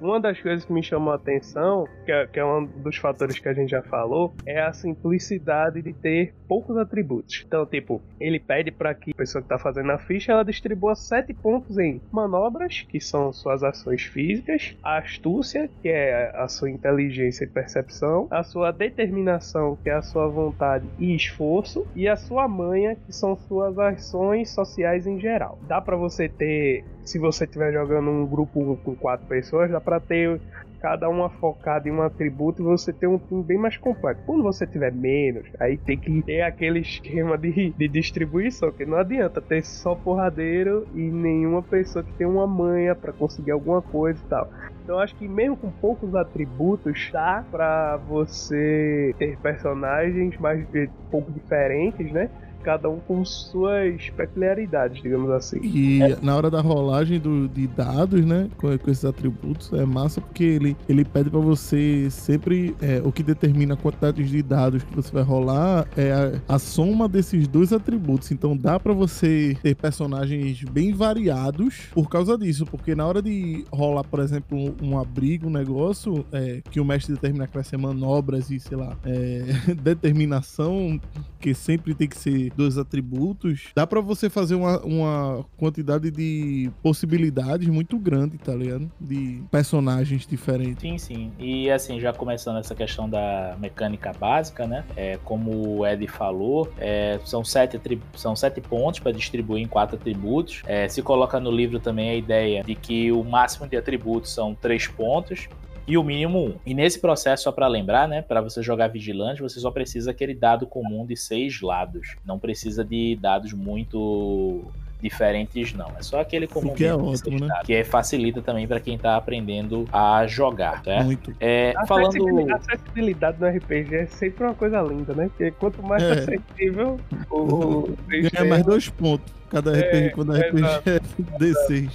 [0.00, 3.38] Uma das coisas que me chamou a atenção, que é, que é um dos fatores
[3.38, 7.44] que a gente já falou, é a simplicidade de ter poucos atributos.
[7.46, 10.94] Então, tipo, ele pede para que a pessoa que está fazendo a ficha ela distribua
[10.94, 16.70] sete pontos em manobras, que são suas ações físicas, a astúcia, que é a sua
[16.70, 22.16] inteligência e percepção, a sua determinação, que é a sua vontade e esforço, e a
[22.16, 25.58] sua manha, que são suas ações sociais em geral.
[25.68, 30.00] Dá para você ter se você estiver jogando um grupo com quatro pessoas, dá pra
[30.00, 30.40] ter
[30.80, 34.22] cada uma focada em um atributo e você ter um time bem mais completo.
[34.24, 38.96] Quando você tiver menos, aí tem que ter aquele esquema de, de distribuição, que não
[38.96, 44.20] adianta ter só porradeiro e nenhuma pessoa que tem uma manha para conseguir alguma coisa
[44.20, 44.48] e tal.
[44.82, 51.32] Então acho que mesmo com poucos atributos, dá pra você ter personagens mais um pouco
[51.32, 52.30] diferentes, né?
[52.62, 55.60] Cada um com suas peculiaridades, digamos assim.
[55.62, 60.20] E na hora da rolagem do, de dados, né, com, com esses atributos, é massa
[60.20, 64.82] porque ele, ele pede pra você sempre é, o que determina a quantidade de dados
[64.82, 68.30] que você vai rolar é a, a soma desses dois atributos.
[68.30, 73.64] Então dá pra você ter personagens bem variados por causa disso, porque na hora de
[73.72, 77.64] rolar, por exemplo, um, um abrigo, um negócio é, que o mestre determina que vai
[77.64, 81.00] ser manobras e sei lá, é, determinação,
[81.38, 86.70] que sempre tem que ser dois atributos, dá pra você fazer uma, uma quantidade de
[86.82, 88.90] possibilidades muito grande, tá ligado?
[89.00, 90.80] De personagens diferentes.
[90.80, 91.32] Sim, sim.
[91.38, 94.84] E assim, já começando essa questão da mecânica básica, né?
[94.96, 97.80] É, como o Ed falou, é, são, sete
[98.14, 100.62] são sete pontos para distribuir em quatro atributos.
[100.66, 104.54] É, se coloca no livro também a ideia de que o máximo de atributos são
[104.54, 105.48] três pontos
[105.86, 106.54] e o mínimo um.
[106.64, 110.34] E nesse processo, só para lembrar, né, para você jogar vigilante, você só precisa aquele
[110.34, 112.16] dado comum de seis lados.
[112.24, 114.62] Não precisa de dados muito
[115.02, 115.90] diferentes, não.
[115.98, 117.46] É só aquele comum que é ótimo, seis né?
[117.48, 121.04] dados, que é, facilita também para quem tá aprendendo a jogar, certo?
[121.06, 121.34] Muito.
[121.40, 125.28] É, A falando acessibilidade- a acessibilidade no RPG é sempre uma coisa linda, né?
[125.28, 126.12] Porque quanto mais É.
[126.12, 129.32] acessível o, o Ganha mais dois pontos.
[129.48, 131.00] Cada RPG, quando é RPG é
[131.38, 131.90] D6.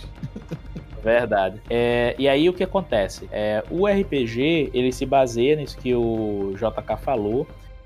[1.05, 1.61] Verdade.
[1.69, 3.29] É, e aí o que acontece?
[3.31, 7.45] É, o RPG ele se baseia nisso que o JK falou,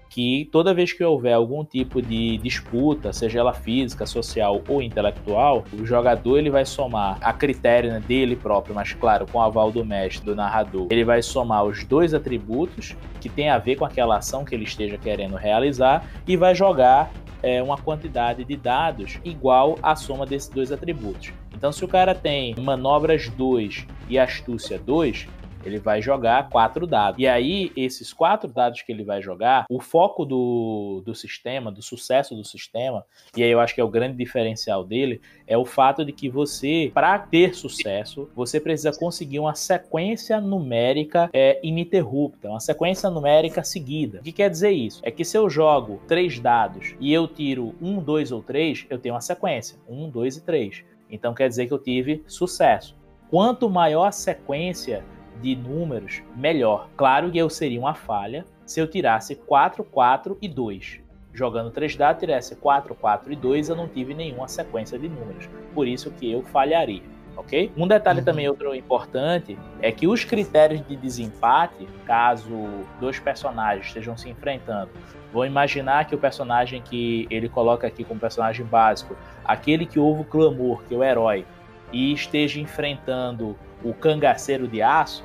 [0.10, 5.66] que toda vez que houver algum tipo de disputa, seja ela física, social ou intelectual,
[5.78, 9.70] o jogador ele vai somar a critério né, dele próprio, mas claro, com o aval
[9.70, 13.84] do mestre, do narrador, ele vai somar os dois atributos que tem a ver com
[13.84, 19.20] aquela ação que ele esteja querendo realizar e vai jogar é, uma quantidade de dados
[19.24, 21.32] igual à soma desses dois atributos.
[21.56, 25.28] Então, se o cara tem manobras 2 e astúcia 2,
[25.64, 27.20] ele vai jogar quatro dados.
[27.20, 31.82] E aí, esses quatro dados que ele vai jogar, o foco do, do sistema, do
[31.82, 33.06] sucesso do sistema,
[33.36, 36.30] e aí eu acho que é o grande diferencial dele, é o fato de que
[36.30, 43.64] você, para ter sucesso, você precisa conseguir uma sequência numérica é, ininterrupta, uma sequência numérica
[43.64, 44.20] seguida.
[44.20, 45.02] O que quer dizer isso?
[45.04, 48.98] É que se eu jogo três dados e eu tiro um, dois ou três, eu
[48.98, 50.84] tenho uma sequência: um, dois e três.
[51.10, 52.96] Então quer dizer que eu tive sucesso.
[53.30, 55.04] Quanto maior a sequência
[55.42, 56.88] de números, melhor.
[56.96, 61.00] Claro que eu seria uma falha se eu tirasse 4, 4 e 2.
[61.34, 65.50] Jogando 3 dados, tirasse 4, 4 e 2, eu não tive nenhuma sequência de números.
[65.74, 67.02] Por isso que eu falharia.
[67.38, 67.72] ok?
[67.78, 68.26] Um detalhe Uhum.
[68.26, 72.52] também outro importante é que os critérios de desempate, caso
[73.00, 74.90] dois personagens estejam se enfrentando,
[75.32, 79.16] vou imaginar que o personagem que ele coloca aqui como personagem básico,
[79.46, 81.46] aquele que ouve o clamor, que é o herói,
[81.94, 85.24] e esteja enfrentando o cangaceiro de aço,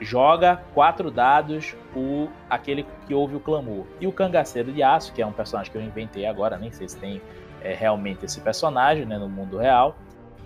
[0.00, 3.84] joga quatro dados o aquele que ouve o clamor.
[4.00, 6.88] E o cangaceiro de aço, que é um personagem que eu inventei agora, nem sei
[6.88, 7.20] se tem
[7.62, 9.96] é, realmente esse personagem né, no mundo real,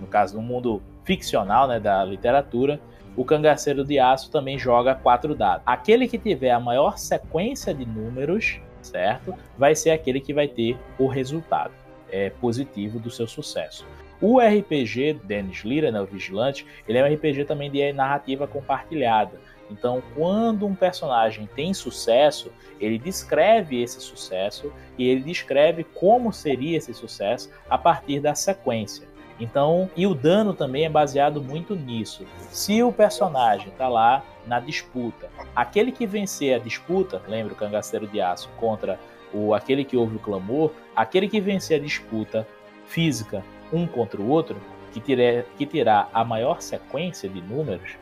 [0.00, 2.80] no caso no mundo ficcional né, da literatura,
[3.16, 5.62] o cangaceiro de aço também joga quatro dados.
[5.66, 10.78] Aquele que tiver a maior sequência de números, certo, vai ser aquele que vai ter
[10.98, 11.72] o resultado
[12.10, 13.86] é, positivo do seu sucesso.
[14.22, 19.40] O RPG Dennis Lira, né, o Vigilante, ele é um RPG também de narrativa compartilhada.
[19.68, 26.78] Então, quando um personagem tem sucesso, ele descreve esse sucesso e ele descreve como seria
[26.78, 29.08] esse sucesso a partir da sequência.
[29.40, 32.24] Então, e o dano também é baseado muito nisso.
[32.50, 38.06] Se o personagem está lá na disputa, aquele que vencer a disputa, lembra o cangaceiro
[38.06, 39.00] de aço contra
[39.34, 42.46] o aquele que ouve o clamor, aquele que vencer a disputa
[42.86, 43.42] física
[43.72, 44.56] um contra o outro,
[44.92, 47.96] que, tire, que terá a maior sequência de números,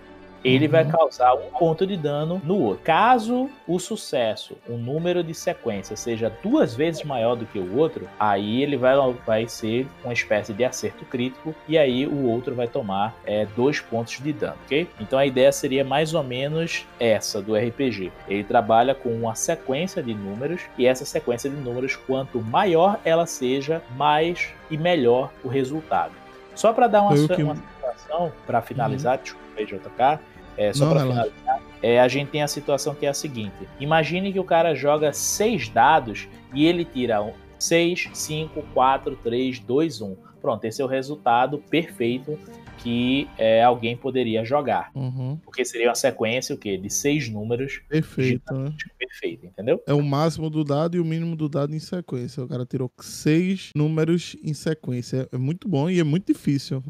[0.45, 0.73] ele Uhum.
[0.73, 2.83] vai causar um ponto de dano no outro.
[2.85, 8.09] Caso o sucesso, o número de sequência, seja duas vezes maior do que o outro,
[8.19, 8.95] aí ele vai,
[9.27, 13.81] vai ser uma espécie de acerto crítico e aí o outro vai tomar é, dois
[13.81, 14.89] pontos de dano, ok?
[15.01, 18.11] Então a ideia seria mais ou menos essa do RPG.
[18.29, 23.27] Ele trabalha com uma sequência de números e essa sequência de números, quanto maior ela
[23.27, 26.13] seja, mais e melhor o resultado.
[26.55, 30.19] Só para dar uma, que- uma situação, para finalizar, desculpa aí, JK,
[30.61, 34.31] é, só para finalizar, é, a gente tem a situação que é a seguinte: imagine
[34.31, 40.03] que o cara joga seis dados e ele tira um, 6, 5, 4, 3, 2,
[40.03, 40.17] 1.
[40.41, 42.39] Pronto, esse é o resultado perfeito
[42.83, 44.91] que é, alguém poderia jogar.
[44.95, 45.39] Uhum.
[45.45, 46.77] Porque seria uma sequência o quê?
[46.77, 48.73] de seis números Perfeito, né?
[48.99, 49.83] perfeito, entendeu?
[49.87, 52.43] É o máximo do dado e o mínimo do dado em sequência.
[52.43, 55.29] O cara tirou seis números em sequência.
[55.33, 56.83] É muito bom e é muito difícil.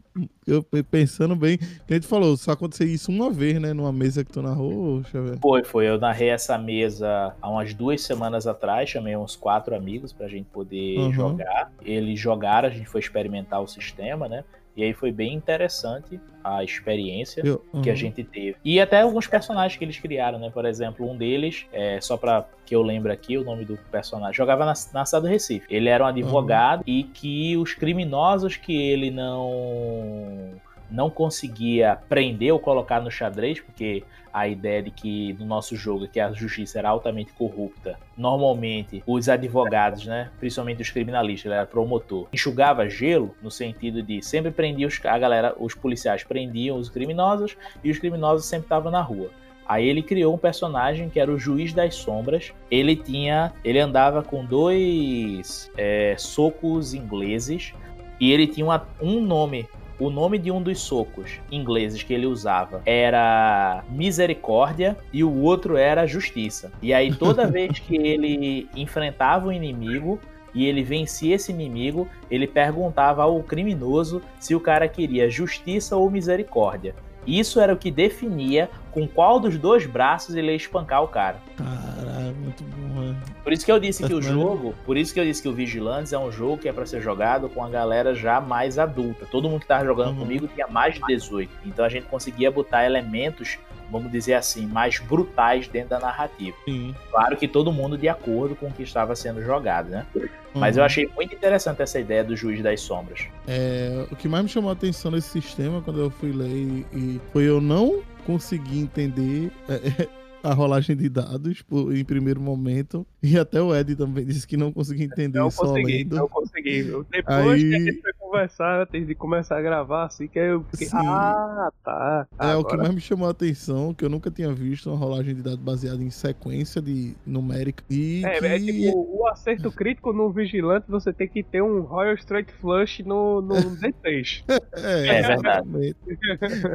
[0.46, 3.72] Eu pensando bem, que a gente falou, só acontecer isso uma vez, né?
[3.72, 5.38] Numa mesa que tu narrou, ver.
[5.40, 5.88] Foi, foi.
[5.88, 10.46] Eu narrei essa mesa há umas duas semanas atrás, chamei uns quatro amigos pra gente
[10.46, 11.12] poder Uhum.
[11.12, 11.72] jogar.
[11.82, 14.44] Eles jogaram, a gente foi experimentar o sistema, né?
[14.76, 17.96] E aí foi bem interessante a experiência Eu, que a uhum.
[17.96, 18.56] gente teve.
[18.64, 20.50] E até alguns personagens que eles criaram, né?
[20.50, 24.34] Por exemplo, um deles, é, só pra que eu lembre aqui o nome do personagem,
[24.34, 25.66] jogava na, na cidade do Recife.
[25.68, 30.52] Ele era um advogado e que os criminosos que ele não
[30.90, 34.02] não conseguia prender ou colocar no xadrez, porque
[34.32, 39.28] a ideia de que no nosso jogo que a justiça era altamente corrupta, normalmente os
[39.28, 45.00] advogados, né, principalmente os criminalistas, era promotor, enxugava gelo no sentido de sempre prendia os,
[45.04, 49.30] a galera, os policiais prendiam os criminosos e os criminosos sempre estavam na rua.
[49.66, 52.52] Aí ele criou um personagem que era o Juiz das Sombras.
[52.68, 57.72] Ele tinha, ele andava com dois é, socos ingleses
[58.18, 59.68] e ele tinha uma- um nome
[60.00, 65.76] o nome de um dos socos ingleses que ele usava era Misericórdia e o outro
[65.76, 66.72] era Justiça.
[66.80, 70.18] E aí toda vez que ele enfrentava o inimigo
[70.54, 76.10] e ele vencia esse inimigo, ele perguntava ao criminoso se o cara queria justiça ou
[76.10, 76.94] misericórdia.
[77.26, 81.36] Isso era o que definia com qual dos dois braços ele ia espancar o cara.
[81.56, 83.16] Caralho, muito bom, né?
[83.42, 85.52] Por isso que eu disse que o jogo, por isso que eu disse que o
[85.52, 89.26] Vigilantes é um jogo que é pra ser jogado com a galera já mais adulta.
[89.30, 90.18] Todo mundo que tava jogando Uhum.
[90.20, 91.50] comigo tinha mais de 18.
[91.64, 93.58] Então a gente conseguia botar elementos,
[93.90, 96.56] vamos dizer assim, mais brutais dentro da narrativa.
[96.64, 96.94] Sim.
[97.10, 100.06] Claro que todo mundo de acordo com o que estava sendo jogado, né?
[100.52, 100.86] Mas eu Uhum.
[100.86, 103.20] achei muito interessante essa ideia do Juiz das Sombras.
[103.46, 106.86] É, o que mais me chamou a atenção nesse sistema quando eu fui ler e,
[106.92, 108.00] e foi eu não
[108.32, 110.08] conseguir entender é,
[110.42, 111.62] a rolagem de dados
[111.94, 113.06] em primeiro momento.
[113.22, 116.16] E até o Ed também disse que não conseguia entender Não só consegui, lendo.
[116.16, 116.82] não consegui.
[117.10, 120.62] Depois Aí- que a gente foi conversar, antes de começar a gravar, assim, que eu
[120.70, 120.86] fiquei.
[120.88, 120.96] Sim.
[120.96, 122.26] Ah, tá.
[122.38, 124.96] É, o que Agora- mais me chamou a atenção, que eu nunca tinha visto uma
[124.96, 127.82] rolagem de dados baseada em sequência de numérica.
[127.90, 128.46] E É, que...
[128.46, 133.02] é tipo, o acerto crítico no Vigilante, você tem que ter um Royal Straight Flush
[133.02, 134.44] no, no D3.
[134.72, 135.68] É, É verdade.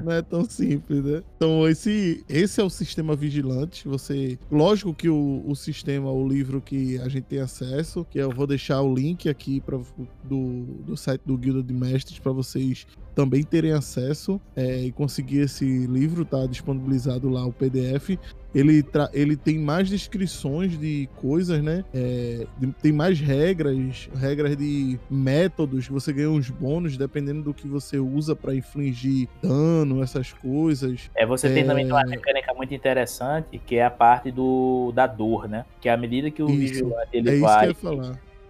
[0.03, 1.24] Não é tão simples, né?
[1.38, 3.88] Então, esse, esse é o sistema vigilante.
[3.88, 4.38] Você.
[4.51, 8.45] Lógico que o, o sistema, o livro que a gente tem acesso, que eu vou
[8.45, 9.78] deixar o link aqui pra,
[10.24, 15.39] do, do site do Guilda de Mestres para vocês também terem acesso é, e conseguir
[15.39, 18.17] esse livro, tá disponibilizado lá o PDF.
[18.53, 21.83] Ele, tra- ele tem mais descrições de coisas, né?
[21.93, 27.67] É, de- tem mais regras, regras de métodos, você ganha uns bônus dependendo do que
[27.67, 31.09] você usa para infligir dano, essas coisas.
[31.15, 31.65] É, você tem É.
[31.65, 35.65] também uma mecânica muito interessante, que é a parte do, da dor, né?
[35.79, 36.57] Que à medida que o Isso.
[36.59, 37.73] vigilante ele é vai.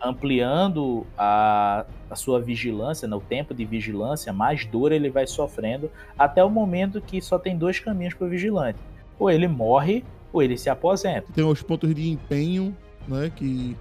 [0.06, 5.90] Ampliando a, a sua vigilância, né, o tempo de vigilância, mais dor ele vai sofrendo,
[6.18, 8.80] até o momento que só tem dois caminhos para o vigilante.
[9.18, 11.32] Ou ele morre, ou ele se aposenta.
[11.34, 12.76] Tem os pontos de empenho,
[13.08, 13.32] né?
[13.34, 13.76] Que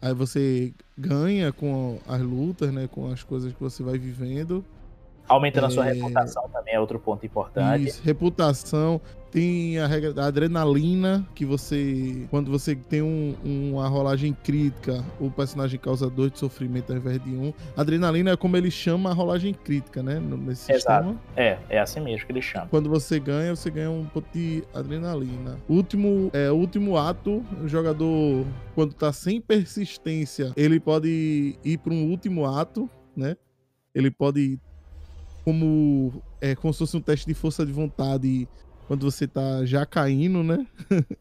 [0.00, 2.88] aí você ganha com as lutas, né?
[2.90, 4.64] Com as coisas que você vai vivendo.
[5.28, 5.92] Aumentando a sua É.
[5.92, 7.88] reputação também é outro ponto importante.
[7.88, 8.98] Isso, reputação.
[9.30, 12.26] Tem a regra da adrenalina, que você.
[12.30, 17.22] Quando você tem um- uma rolagem crítica, o personagem causa dois de sofrimento ao invés
[17.22, 17.52] de um.
[17.76, 20.18] Adrenalina é como ele chama a rolagem crítica, né?
[20.18, 21.08] Nesse Exato.
[21.08, 21.20] sistema.
[21.36, 22.68] É, é assim mesmo que ele chama.
[22.68, 25.58] Quando você ganha, você ganha um ponto de adrenalina.
[25.68, 32.08] Último, é, último ato, o jogador, quando tá sem persistência, ele pode ir para um
[32.10, 33.36] último ato, né?
[33.94, 34.58] Ele pode,
[35.44, 38.48] como, é, como se fosse um teste de força de vontade,
[38.88, 40.66] quando você tá já caindo, né?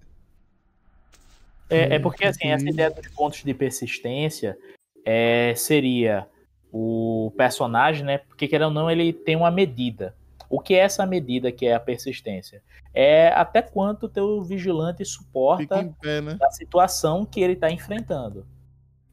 [1.69, 4.57] É, é É, porque assim, essa ideia dos pontos de persistência
[5.05, 6.25] é, seria
[6.71, 8.19] o personagem, né?
[8.19, 10.15] Porque querendo ou não, ele tem uma medida.
[10.49, 12.63] O que é essa medida que é a persistência?
[12.93, 16.37] É até quanto o teu vigilante suporta pé, né?
[16.41, 18.47] a situação que ele está enfrentando.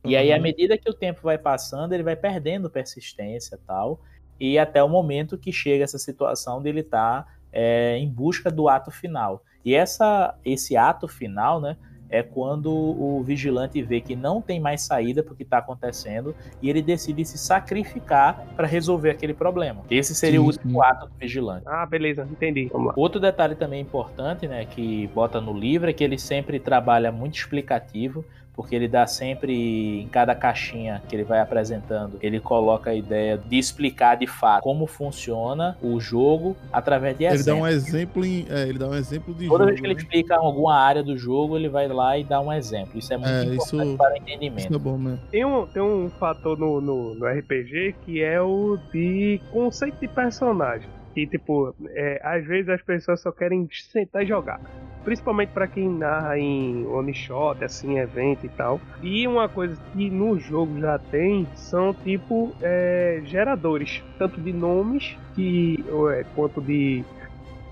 [0.05, 0.43] E aí, à Uhum.
[0.43, 4.01] medida que o tempo vai passando, ele vai perdendo persistência e tal.
[4.39, 9.43] E até o momento que chega essa situação dele estar em busca do ato final.
[9.65, 11.77] E essa, esse ato final, né?
[12.11, 16.35] É quando o vigilante vê que não tem mais saída para o que está acontecendo
[16.63, 19.83] e ele decide se sacrificar para resolver aquele problema.
[19.91, 20.87] Esse seria Sim, o último sim.
[20.87, 21.65] ato do vigilante.
[21.67, 22.69] Ah, beleza, entendi.
[22.73, 22.95] Vamos lá.
[22.97, 27.37] Outro detalhe também importante, né, que bota no livro é que ele sempre trabalha muito
[27.37, 28.25] explicativo,
[28.55, 33.37] porque ele dá sempre em cada caixinha que ele vai apresentando, ele coloca a ideia
[33.37, 37.61] de explicar de fato como funciona o jogo através de Ele exemplos.
[37.61, 39.95] dá um exemplo em, é, ele dá um exemplo de Toda jogo, vez que ele
[39.95, 40.01] né?
[40.01, 42.99] explica alguma área do jogo, ele vai lá e dá um exemplo.
[42.99, 44.75] Isso é muito É, importante isso- para o Isso entendimento.
[44.75, 45.21] é bom mesmo.
[45.31, 50.09] Tem um, tem um fator no, no, no RPG que é o de conceito de
[50.09, 50.89] personagem.
[51.15, 54.61] Que, tipo, é, às vezes as pessoas só querem sentar e jogar.
[55.05, 58.81] Principalmente pra quem narra em one shot, assim, evento e tal.
[59.03, 64.03] E uma coisa que no jogo já tem são, tipo, é, geradores.
[64.19, 67.05] Tanto de nomes que, é, quanto de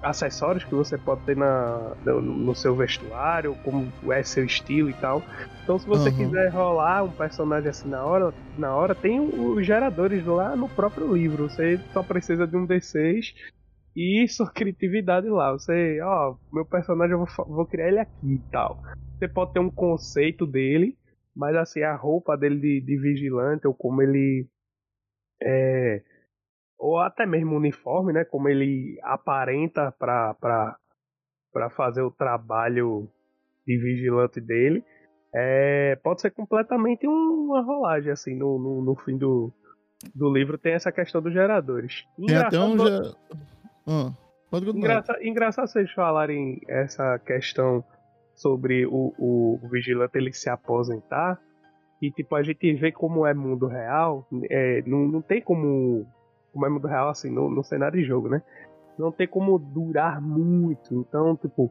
[0.03, 4.95] acessórios que você pode ter na, no, no seu vestuário, como é seu estilo e
[4.95, 5.23] tal.
[5.63, 6.17] Então, se você Uhum.
[6.27, 11.15] quiser rolar um personagem assim na hora, na hora tem os geradores lá no próprio
[11.15, 11.49] livro.
[11.49, 13.33] Você só precisa de um D6
[13.97, 15.53] e sua criatividade lá.
[15.53, 18.81] Você, ó, meu personagem eu vou, vou criar ele aqui e tal.
[19.19, 20.97] Você pode ter um conceito dele,
[21.35, 24.47] mas assim, a roupa dele de, de vigilante, ou como ele.
[25.43, 26.03] É,
[26.79, 28.25] ou até mesmo o uniforme, né?
[28.25, 30.77] Como ele aparenta pra, pra,
[31.53, 33.09] pra fazer o trabalho
[33.67, 34.85] de vigilante dele.
[35.35, 39.53] É, pode ser completamente um- uma rolagem, assim, no, no, no fim do,
[40.15, 42.05] do livro tem essa questão dos geradores.
[42.27, 42.77] Tem até um
[44.51, 44.77] Continuar.
[44.77, 47.83] Engraça, engraçado vocês falarem essa questão
[48.35, 51.41] sobre o, o, o vigilante ele se aposentar.
[52.01, 54.27] E tipo, a gente vê como é mundo real.
[54.51, 56.07] É, não, não tem como.
[56.53, 58.43] Como é mundo real assim, no, no cenário de jogo, né?
[58.99, 60.95] Não tem como durar muito.
[60.95, 61.71] Então, tipo,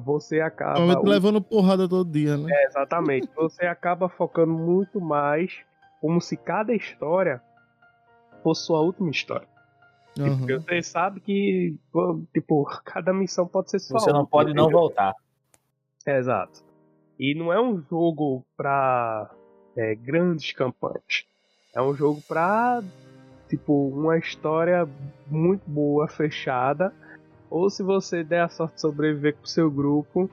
[0.00, 0.78] você acaba.
[0.78, 2.48] Normalmente levando porrada todo dia, né?
[2.52, 3.28] É, exatamente.
[3.34, 5.52] Você acaba focando muito mais
[6.00, 7.42] como se cada história
[8.42, 9.48] fosse sua última história.
[10.18, 10.36] Aham.
[10.38, 11.74] Porque você sabe que,
[12.32, 14.78] tipo, cada missão pode ser sua Você não pode não entendeu?
[14.78, 15.14] voltar.
[16.06, 16.62] É, Exato.
[17.18, 19.30] E não é um jogo pra
[19.76, 21.24] é, grandes campanhas.
[21.74, 22.82] É um jogo pra,
[23.48, 24.88] tipo, uma história
[25.28, 26.92] muito boa, fechada.
[27.48, 30.28] Ou se você der a sorte de sobreviver com o seu grupo,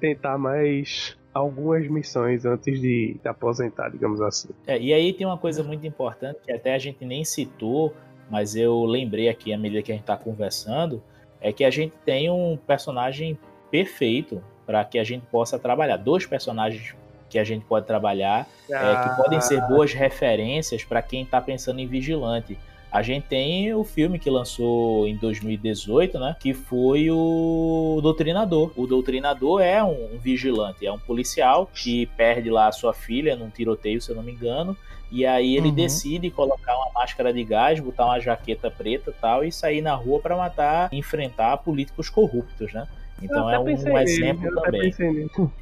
[0.00, 4.48] tentar mais algumas missões antes de se aposentar, digamos assim.
[4.66, 7.94] É, e aí tem uma coisa muito importante que até a gente nem citou,
[8.30, 11.02] mas eu lembrei aqui à medida que a gente está conversando,
[11.40, 13.38] é que a gente tem um personagem
[13.70, 15.96] perfeito para que a gente possa trabalhar.
[15.96, 16.94] Dois personagens
[17.28, 21.80] que a gente pode trabalhar, é, que podem ser boas referências para quem está pensando
[21.80, 22.58] em vigilante.
[22.96, 26.34] A gente tem o filme que lançou em 2018, né?
[26.40, 28.72] Que foi o Doutrinador.
[28.74, 33.36] O Doutrinador é um, um vigilante, é um policial que perde lá a sua filha
[33.36, 34.74] num tiroteio, se eu não me engano.
[35.12, 35.74] E aí ele uhum.
[35.74, 40.18] decide colocar uma máscara de gás, botar uma jaqueta preta tal e sair na rua
[40.18, 42.88] para matar, enfrentar políticos corruptos, né?
[43.22, 44.94] Então é um, um exemplo também.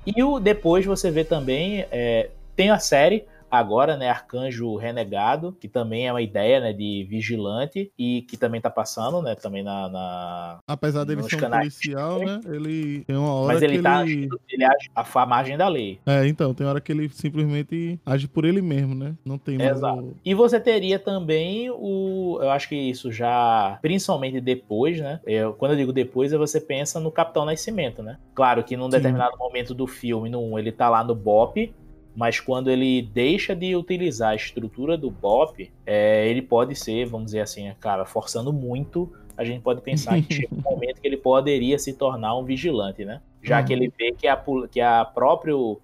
[0.07, 3.25] E o, depois você vê também, é, tem a série
[3.55, 8.61] agora, né, Arcanjo Renegado, que também é uma ideia, né, de vigilante e que também
[8.61, 9.89] tá passando, né, também na...
[9.89, 14.03] na Apesar dele ser um policial, né, ele tem uma hora Mas ele que tá
[14.03, 14.13] ele...
[14.13, 15.99] agindo, ele age a margem da lei.
[16.07, 19.61] É, então, tem hora que ele simplesmente age por ele mesmo, né, não tem...
[19.61, 20.01] Exato.
[20.01, 20.17] No...
[20.25, 22.39] E você teria também o...
[22.41, 26.61] Eu acho que isso já, principalmente depois, né, eu, quando eu digo depois, é você
[26.61, 28.19] pensa no Capitão Nascimento, né.
[28.35, 29.39] Claro que num determinado Sim.
[29.39, 31.73] momento do filme, no 1, ele tá lá no BOP,
[32.15, 37.27] mas quando ele deixa de utilizar a estrutura do BOP, é, ele pode ser, vamos
[37.27, 41.17] dizer assim, cara, forçando muito, a gente pode pensar que chega um momento que ele
[41.17, 43.21] poderia se tornar um vigilante, né?
[43.43, 43.65] Já uhum.
[43.67, 45.81] que ele vê que a, que a próprio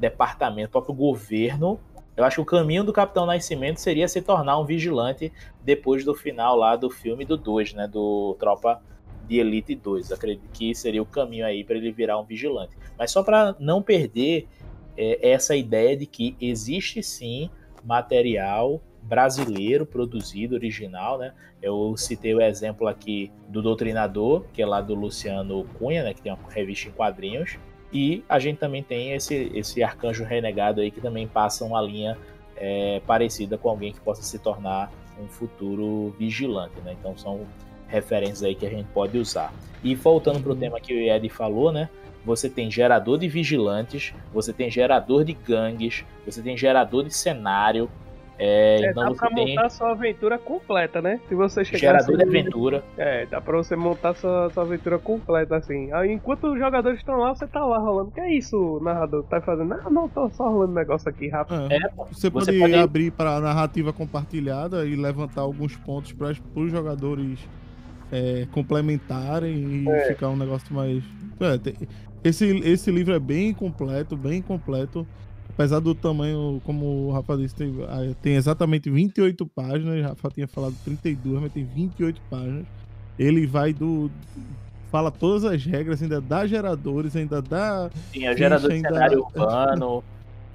[0.00, 1.78] departamento, o próprio governo,
[2.16, 5.32] eu acho que o caminho do Capitão Nascimento seria se tornar um vigilante
[5.62, 7.88] depois do final lá do filme do 2, né?
[7.88, 8.80] Do Tropa
[9.26, 10.12] de Elite 2.
[10.12, 12.76] Acredito que seria o caminho aí para ele virar um vigilante.
[12.98, 14.48] Mas só para não perder
[14.96, 17.50] é, essa ideia de que existe sim
[17.84, 21.32] material brasileiro produzido, original, né?
[21.60, 26.14] Eu citei o exemplo aqui do Doutrinador, que é lá do Luciano Cunha, né?
[26.14, 27.58] Que tem uma revista em quadrinhos.
[27.92, 32.18] E a gente também tem esse, esse Arcanjo Renegado aí, que também passa uma linha
[32.56, 34.90] é, parecida com alguém que possa se tornar
[35.22, 36.96] um futuro vigilante, né?
[36.98, 37.46] Então são
[37.86, 39.52] referências aí que a gente pode usar.
[39.82, 41.88] E voltando para o tema que o Ed falou, né?
[42.24, 47.88] Você tem gerador de vigilantes, você tem gerador de gangues, você tem gerador de cenário.
[48.36, 49.54] É, é, então dá pra tem...
[49.54, 51.20] montar sua aventura completa, né?
[51.28, 52.84] Se você chegar Gerador assim, de aventura.
[52.98, 55.92] É, dá pra você montar sua, sua aventura completa, assim.
[55.92, 58.10] Aí, enquanto os jogadores estão lá, você tá lá rolando.
[58.10, 59.22] Que é isso, narrador?
[59.24, 59.68] Tá fazendo?
[59.68, 61.70] Não, não, tô só rolando um negócio aqui rápido.
[61.70, 66.32] É, é, você, você pode, pode abrir para narrativa compartilhada e levantar alguns pontos para
[66.56, 67.38] os jogadores
[68.10, 70.08] é, complementarem e é.
[70.08, 71.02] ficar um negócio mais.
[71.40, 71.74] É, tem,
[72.24, 75.06] esse, esse livro é bem completo, bem completo.
[75.50, 80.00] Apesar do tamanho, como o Rafa disse, tem, ah, tem exatamente 28 páginas.
[80.00, 82.64] O Rafa tinha falado 32, mas tem 28 páginas.
[83.18, 84.10] Ele vai do.
[84.90, 87.90] Fala todas as regras, ainda dá geradores, ainda dá.
[88.12, 90.02] Sim, é gerador de cenário urbano.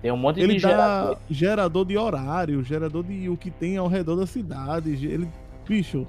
[0.02, 1.18] Tem um monte ele de dá gerador.
[1.30, 4.90] gerador de horário, gerador de o que tem ao redor da cidade.
[5.06, 5.30] Ele,
[5.68, 6.08] bicho,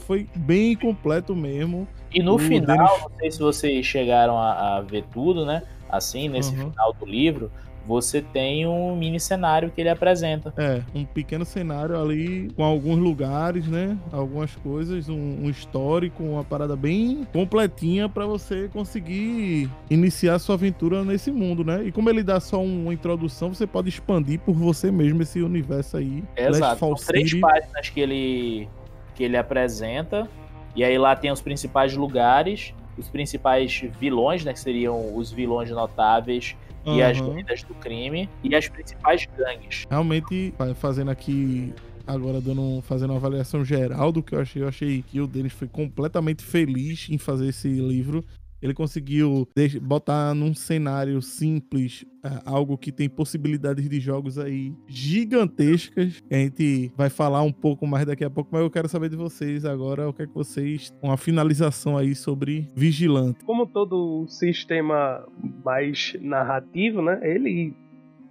[0.00, 1.86] foi bem completo mesmo.
[2.12, 3.02] E no o final, Dennis...
[3.02, 5.62] não sei se vocês chegaram a, a, ver tudo, né?
[5.88, 6.70] Assim, nesse uhum.
[6.70, 7.50] final do livro,
[7.86, 10.52] você tem um mini cenário que ele apresenta.
[10.56, 13.96] É, um pequeno cenário ali com alguns lugares, né?
[14.12, 21.04] Algumas coisas, um, um histórico, uma parada bem completinha para você conseguir iniciar sua aventura
[21.04, 21.84] nesse mundo, né?
[21.84, 25.96] E como ele dá só uma introdução, você pode expandir por você mesmo esse universo
[25.96, 26.22] aí.
[26.36, 26.78] Exato.
[26.78, 28.68] São três páginas que ele
[29.22, 30.28] que ele apresenta.
[30.74, 34.52] E aí lá tem os principais lugares, os principais vilões, né?
[34.52, 36.96] Que seriam os vilões notáveis uhum.
[36.96, 38.28] e as doidas do crime.
[38.42, 39.86] E as principais gangues.
[39.88, 41.72] Realmente, fazendo aqui
[42.04, 45.52] agora dando fazendo uma avaliação geral do que eu achei, eu achei que o Denis
[45.52, 48.24] foi completamente feliz em fazer esse livro.
[48.62, 49.48] Ele conseguiu
[49.82, 56.22] botar num cenário simples é, algo que tem possibilidades de jogos aí gigantescas.
[56.30, 59.16] A gente vai falar um pouco mais daqui a pouco, mas eu quero saber de
[59.16, 60.94] vocês agora o que é que vocês.
[61.02, 63.44] Uma finalização aí sobre Vigilante.
[63.44, 65.26] Como todo sistema
[65.64, 67.18] mais narrativo, né?
[67.22, 67.74] Ele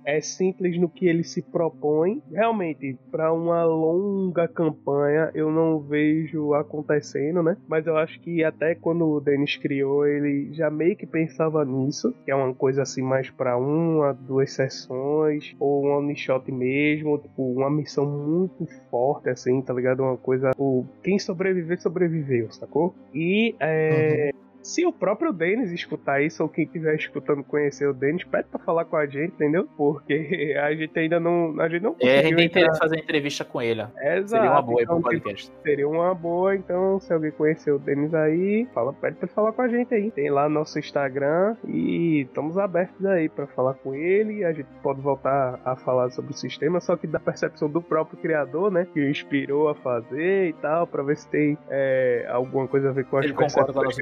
[0.05, 2.21] é simples no que ele se propõe.
[2.31, 7.57] Realmente, para uma longa campanha, eu não vejo acontecendo, né?
[7.67, 12.13] Mas eu acho que até quando o Dennis criou, ele já meio que pensava nisso,
[12.25, 17.17] que é uma coisa assim mais para uma, duas sessões, ou um one shot mesmo,
[17.17, 20.01] tipo, uma missão muito forte, assim, tá ligado?
[20.03, 20.51] Uma coisa.
[20.57, 22.95] O, quem sobreviver, sobreviveu, sacou?
[23.13, 24.31] E é.
[24.33, 28.47] Uhum se o próprio Denis escutar isso, ou quem estiver escutando conhecer o Denis, pede
[28.49, 29.67] pra falar com a gente, entendeu?
[29.77, 31.59] Porque a gente ainda não.
[31.59, 31.95] A gente não.
[31.99, 33.81] É, a gente tem interesse fazer entrevista com ele.
[33.81, 34.29] Exato.
[34.29, 35.51] Seria uma boa então, aí pro podcast.
[35.63, 39.61] Seria uma boa, então, se alguém conhecer o Denis aí, fala, pede pra falar com
[39.61, 40.11] a gente aí.
[40.11, 44.43] Tem lá nosso Instagram e estamos abertos aí pra falar com ele.
[44.43, 48.17] A gente pode voltar a falar sobre o sistema, só que da percepção do próprio
[48.19, 48.87] criador, né?
[48.93, 53.05] Que inspirou a fazer e tal, pra ver se tem é, alguma coisa a ver
[53.05, 54.01] com as ele concorda com a nossa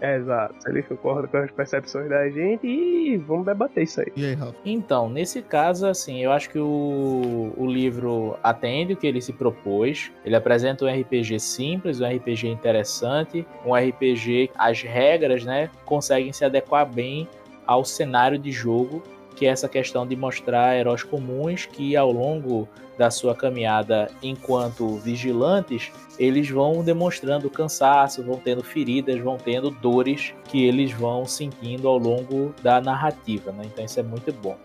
[0.00, 0.54] exato.
[0.68, 4.12] Ele concorda com as percepções da gente e vamos debater isso aí.
[4.16, 4.54] E aí, Rafa?
[4.64, 9.32] Então, nesse caso, assim, eu acho que o, o livro atende o que ele se
[9.32, 10.10] propôs.
[10.24, 16.44] Ele apresenta um RPG simples, um RPG interessante, um RPG, as regras, né, conseguem se
[16.44, 17.28] adequar bem
[17.66, 19.02] ao cenário de jogo,
[19.36, 22.66] que é essa questão de mostrar heróis comuns que ao longo
[22.98, 30.32] da sua caminhada enquanto vigilantes, eles vão demonstrando cansaço, vão tendo feridas, vão tendo dores
[30.44, 33.64] que eles vão sentindo ao longo da narrativa, né?
[33.66, 34.56] Então isso é muito bom.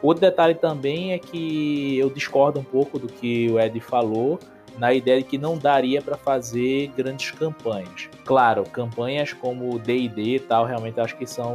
[0.00, 4.38] Outro detalhe também é que eu discordo um pouco do que o Ed falou
[4.78, 8.08] na ideia de que não daria para fazer grandes campanhas.
[8.24, 11.54] Claro, campanhas como D&D e tal, realmente acho que são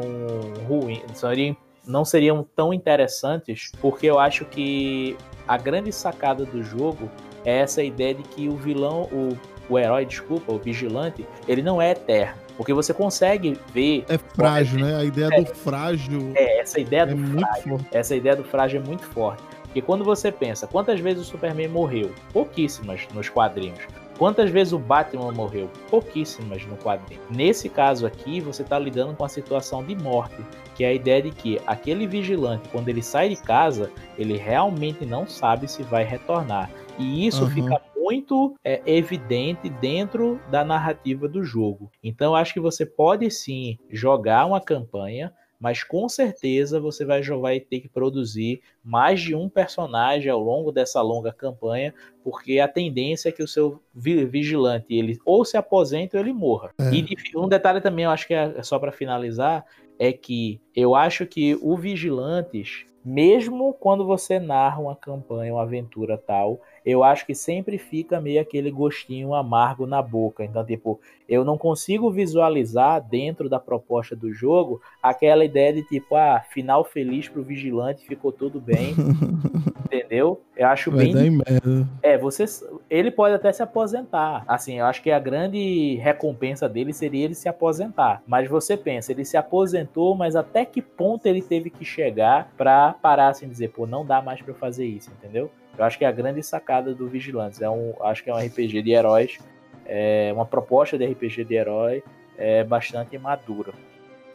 [0.67, 1.57] ruins, seriam,
[1.87, 5.17] não seriam tão interessantes, porque eu acho que
[5.47, 7.09] a grande sacada do jogo
[7.43, 9.37] é essa ideia de que o vilão, o,
[9.69, 12.45] o herói, desculpa, o vigilante, ele não é eterno.
[12.57, 14.05] Porque você consegue ver.
[14.07, 14.95] É frágil, né?
[14.95, 16.31] A ideia é, do frágil.
[16.35, 17.77] É, essa ideia é do muito frágil.
[17.77, 17.87] forte.
[17.91, 19.43] Essa ideia do frágil é muito forte.
[19.63, 22.13] Porque quando você pensa, quantas vezes o Superman morreu?
[22.31, 23.85] Pouquíssimas nos quadrinhos.
[24.17, 25.69] Quantas vezes o Batman morreu?
[25.89, 27.19] Pouquíssimas no quadrinho.
[27.29, 30.37] Nesse caso aqui, você está lidando com a situação de morte,
[30.75, 35.05] que é a ideia de que aquele vigilante, quando ele sai de casa, ele realmente
[35.05, 36.69] não sabe se vai retornar.
[36.97, 37.49] E isso Uhum.
[37.49, 41.91] fica muito é, evidente dentro da narrativa do jogo.
[42.03, 47.21] Então, eu acho que você pode sim jogar uma campanha, mas com certeza você vai,
[47.21, 51.93] vai ter que produzir mais de um personagem ao longo dessa longa campanha,
[52.23, 56.33] porque a tendência é que o seu vi- vigilante ele ou se aposente ou ele
[56.33, 56.71] morra.
[56.79, 56.93] É.
[56.93, 59.65] E um detalhe também, eu acho que é só para finalizar,
[59.97, 66.17] é que eu acho que o Vigilantes, mesmo quando você narra uma campanha, uma aventura
[66.17, 70.43] tal, eu acho que sempre fica meio aquele gostinho amargo na boca.
[70.43, 76.15] Então, tipo, eu não consigo visualizar dentro da proposta do jogo aquela ideia de tipo,
[76.15, 78.93] ah, final feliz pro vigilante, ficou tudo bem,
[79.85, 80.39] entendeu?
[80.55, 81.87] Eu acho Vai bem dar em merda.
[82.03, 82.45] é, você,
[82.89, 84.43] ele pode até se aposentar.
[84.47, 88.21] Assim, eu acho que a grande recompensa dele seria ele se aposentar.
[88.27, 92.93] Mas você pensa, ele se aposentou, mas até que ponto ele teve que chegar pra
[93.01, 95.49] parar assim dizer, pô, não dá mais pra eu fazer isso, entendeu?
[95.77, 98.37] Eu acho que é a grande sacada do Vigilantes é um, acho que é um
[98.37, 99.37] RPG de heróis,
[99.85, 102.03] é uma proposta de RPG de herói
[102.37, 103.73] é bastante madura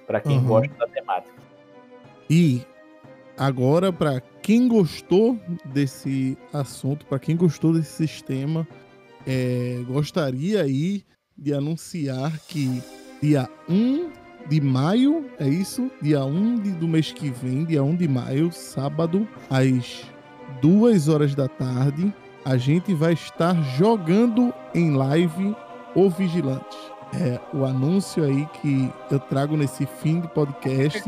[0.07, 0.45] pra quem Uhum.
[0.45, 1.35] gosta da temática.
[2.29, 2.63] E
[3.37, 8.67] agora, para quem gostou desse assunto, para quem gostou desse sistema,
[9.27, 11.05] é, gostaria aí
[11.37, 12.83] de anunciar que
[13.23, 14.11] dia 1
[14.49, 15.91] de maio, é isso?
[16.01, 20.10] Dia 1 de- do mês que vem, dia 1 de maio, sábado, às
[20.61, 22.13] 2 horas da tarde,
[22.45, 25.57] a gente vai estar jogando em live
[25.95, 26.90] o Vigilante.
[27.13, 31.03] É o anúncio aí que eu trago nesse fim de podcast.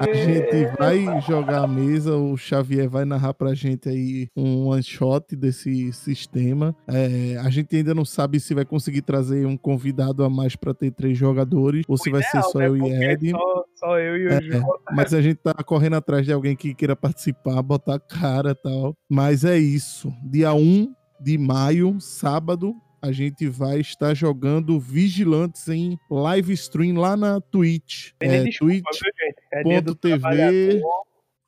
[0.00, 4.82] A gente vai jogar a mesa, o Xavier vai narrar pra gente aí um one
[4.82, 6.76] shot desse sistema.
[6.86, 10.74] É, a gente ainda não sabe se vai conseguir trazer um convidado a mais pra
[10.74, 13.32] ter três jogadores ou se vai ser só eu e Ed.
[13.32, 13.38] né?
[13.38, 14.78] Só, só eu e o É, João.
[14.92, 18.94] mas a gente tá correndo atrás de alguém que queira participar, botar cara e tal.
[19.10, 20.12] Mas é isso.
[20.22, 27.16] Dia 1 de maio, sábado, a gente vai estar jogando Vigilantes em live stream lá
[27.16, 28.12] na Twitch.
[28.20, 29.00] É, desculpa, Twitch.
[29.02, 29.36] viu, gente?
[29.52, 29.62] É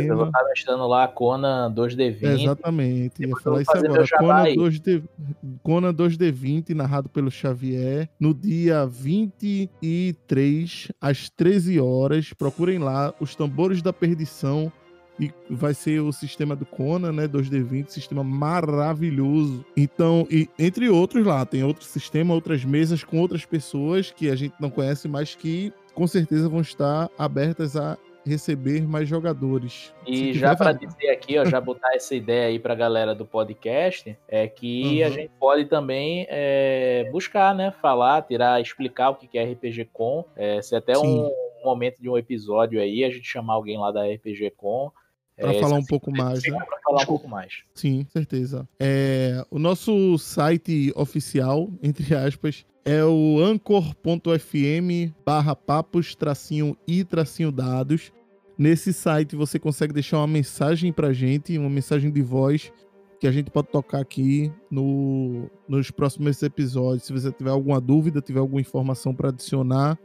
[0.00, 0.52] mesa, eu vou sistema.
[0.56, 2.22] estar lá a Conan 2D20.
[2.22, 4.04] É, exatamente, ia falar isso agora.
[4.18, 4.56] Conan, aí.
[4.56, 5.02] 2D,
[5.62, 12.32] Conan 2D20, narrado pelo Xavier, no dia 23, às 13 horas.
[12.32, 14.72] Procurem lá, Os Tambores da Perdição.
[15.20, 17.28] E vai ser o sistema do Conan, né?
[17.28, 19.64] 2D20, sistema maravilhoso.
[19.76, 24.34] Então, e entre outros lá, tem outro sistema, outras mesas com outras pessoas que a
[24.36, 29.94] gente não conhece, mas que com certeza vão estar abertas a receber mais jogadores.
[30.06, 34.16] E já para dizer aqui, ó, já botar essa ideia aí pra galera do podcast,
[34.28, 35.12] é que a Uhum.
[35.14, 37.72] gente pode também é, buscar, né?
[37.80, 40.24] Falar, tirar, explicar o que que é RPG Com.
[40.36, 41.24] É, se até Sim.
[41.24, 41.30] um
[41.64, 44.90] momento de um episódio aí, a gente chamar alguém lá da RPG Com.
[45.40, 46.58] Pra É, falar um pouco mais, sim, né?
[46.58, 47.62] Pra falar um pouco mais.
[47.74, 48.68] Sim, certeza.
[48.78, 57.50] É, o nosso site oficial, entre aspas, é o anchor.fm barra papos tracinho e tracinho
[57.50, 58.12] dados.
[58.58, 62.72] Nesse site você consegue deixar uma mensagem pra gente, uma mensagem de voz
[63.18, 67.04] que a gente pode tocar aqui no, nos próximos episódios.
[67.04, 69.98] Se você tiver alguma dúvida, tiver alguma informação para adicionar.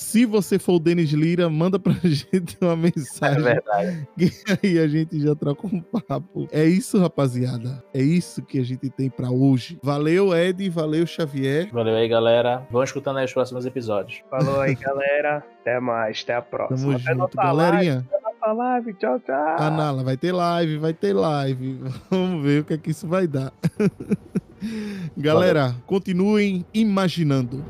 [0.00, 4.08] Se você for o Denis Lira, manda pra gente uma É mensagem verdade.
[4.16, 4.30] e
[4.62, 6.48] aí a gente já troca um papo.
[6.50, 7.84] É isso, rapaziada.
[7.92, 9.78] É isso que a gente tem pra hoje.
[9.82, 10.68] Valeu, Ed.
[10.70, 11.68] Valeu, Xavier.
[11.70, 12.66] Valeu aí, galera.
[12.70, 14.22] Vão escutando aí os próximos episódios.
[14.30, 15.44] Falou aí, galera.
[15.60, 16.78] Até mais, até a próxima.
[16.78, 17.94] Tamo Até junto, galerinha.
[18.10, 18.94] Live, nossa live.
[18.94, 19.56] Tchau, tchau.
[19.58, 21.78] Ah, Nala, vai ter live, vai ter live.
[22.10, 23.52] Vamos ver o que é que isso vai dar.
[25.16, 27.62] Galera, continuem imaginando.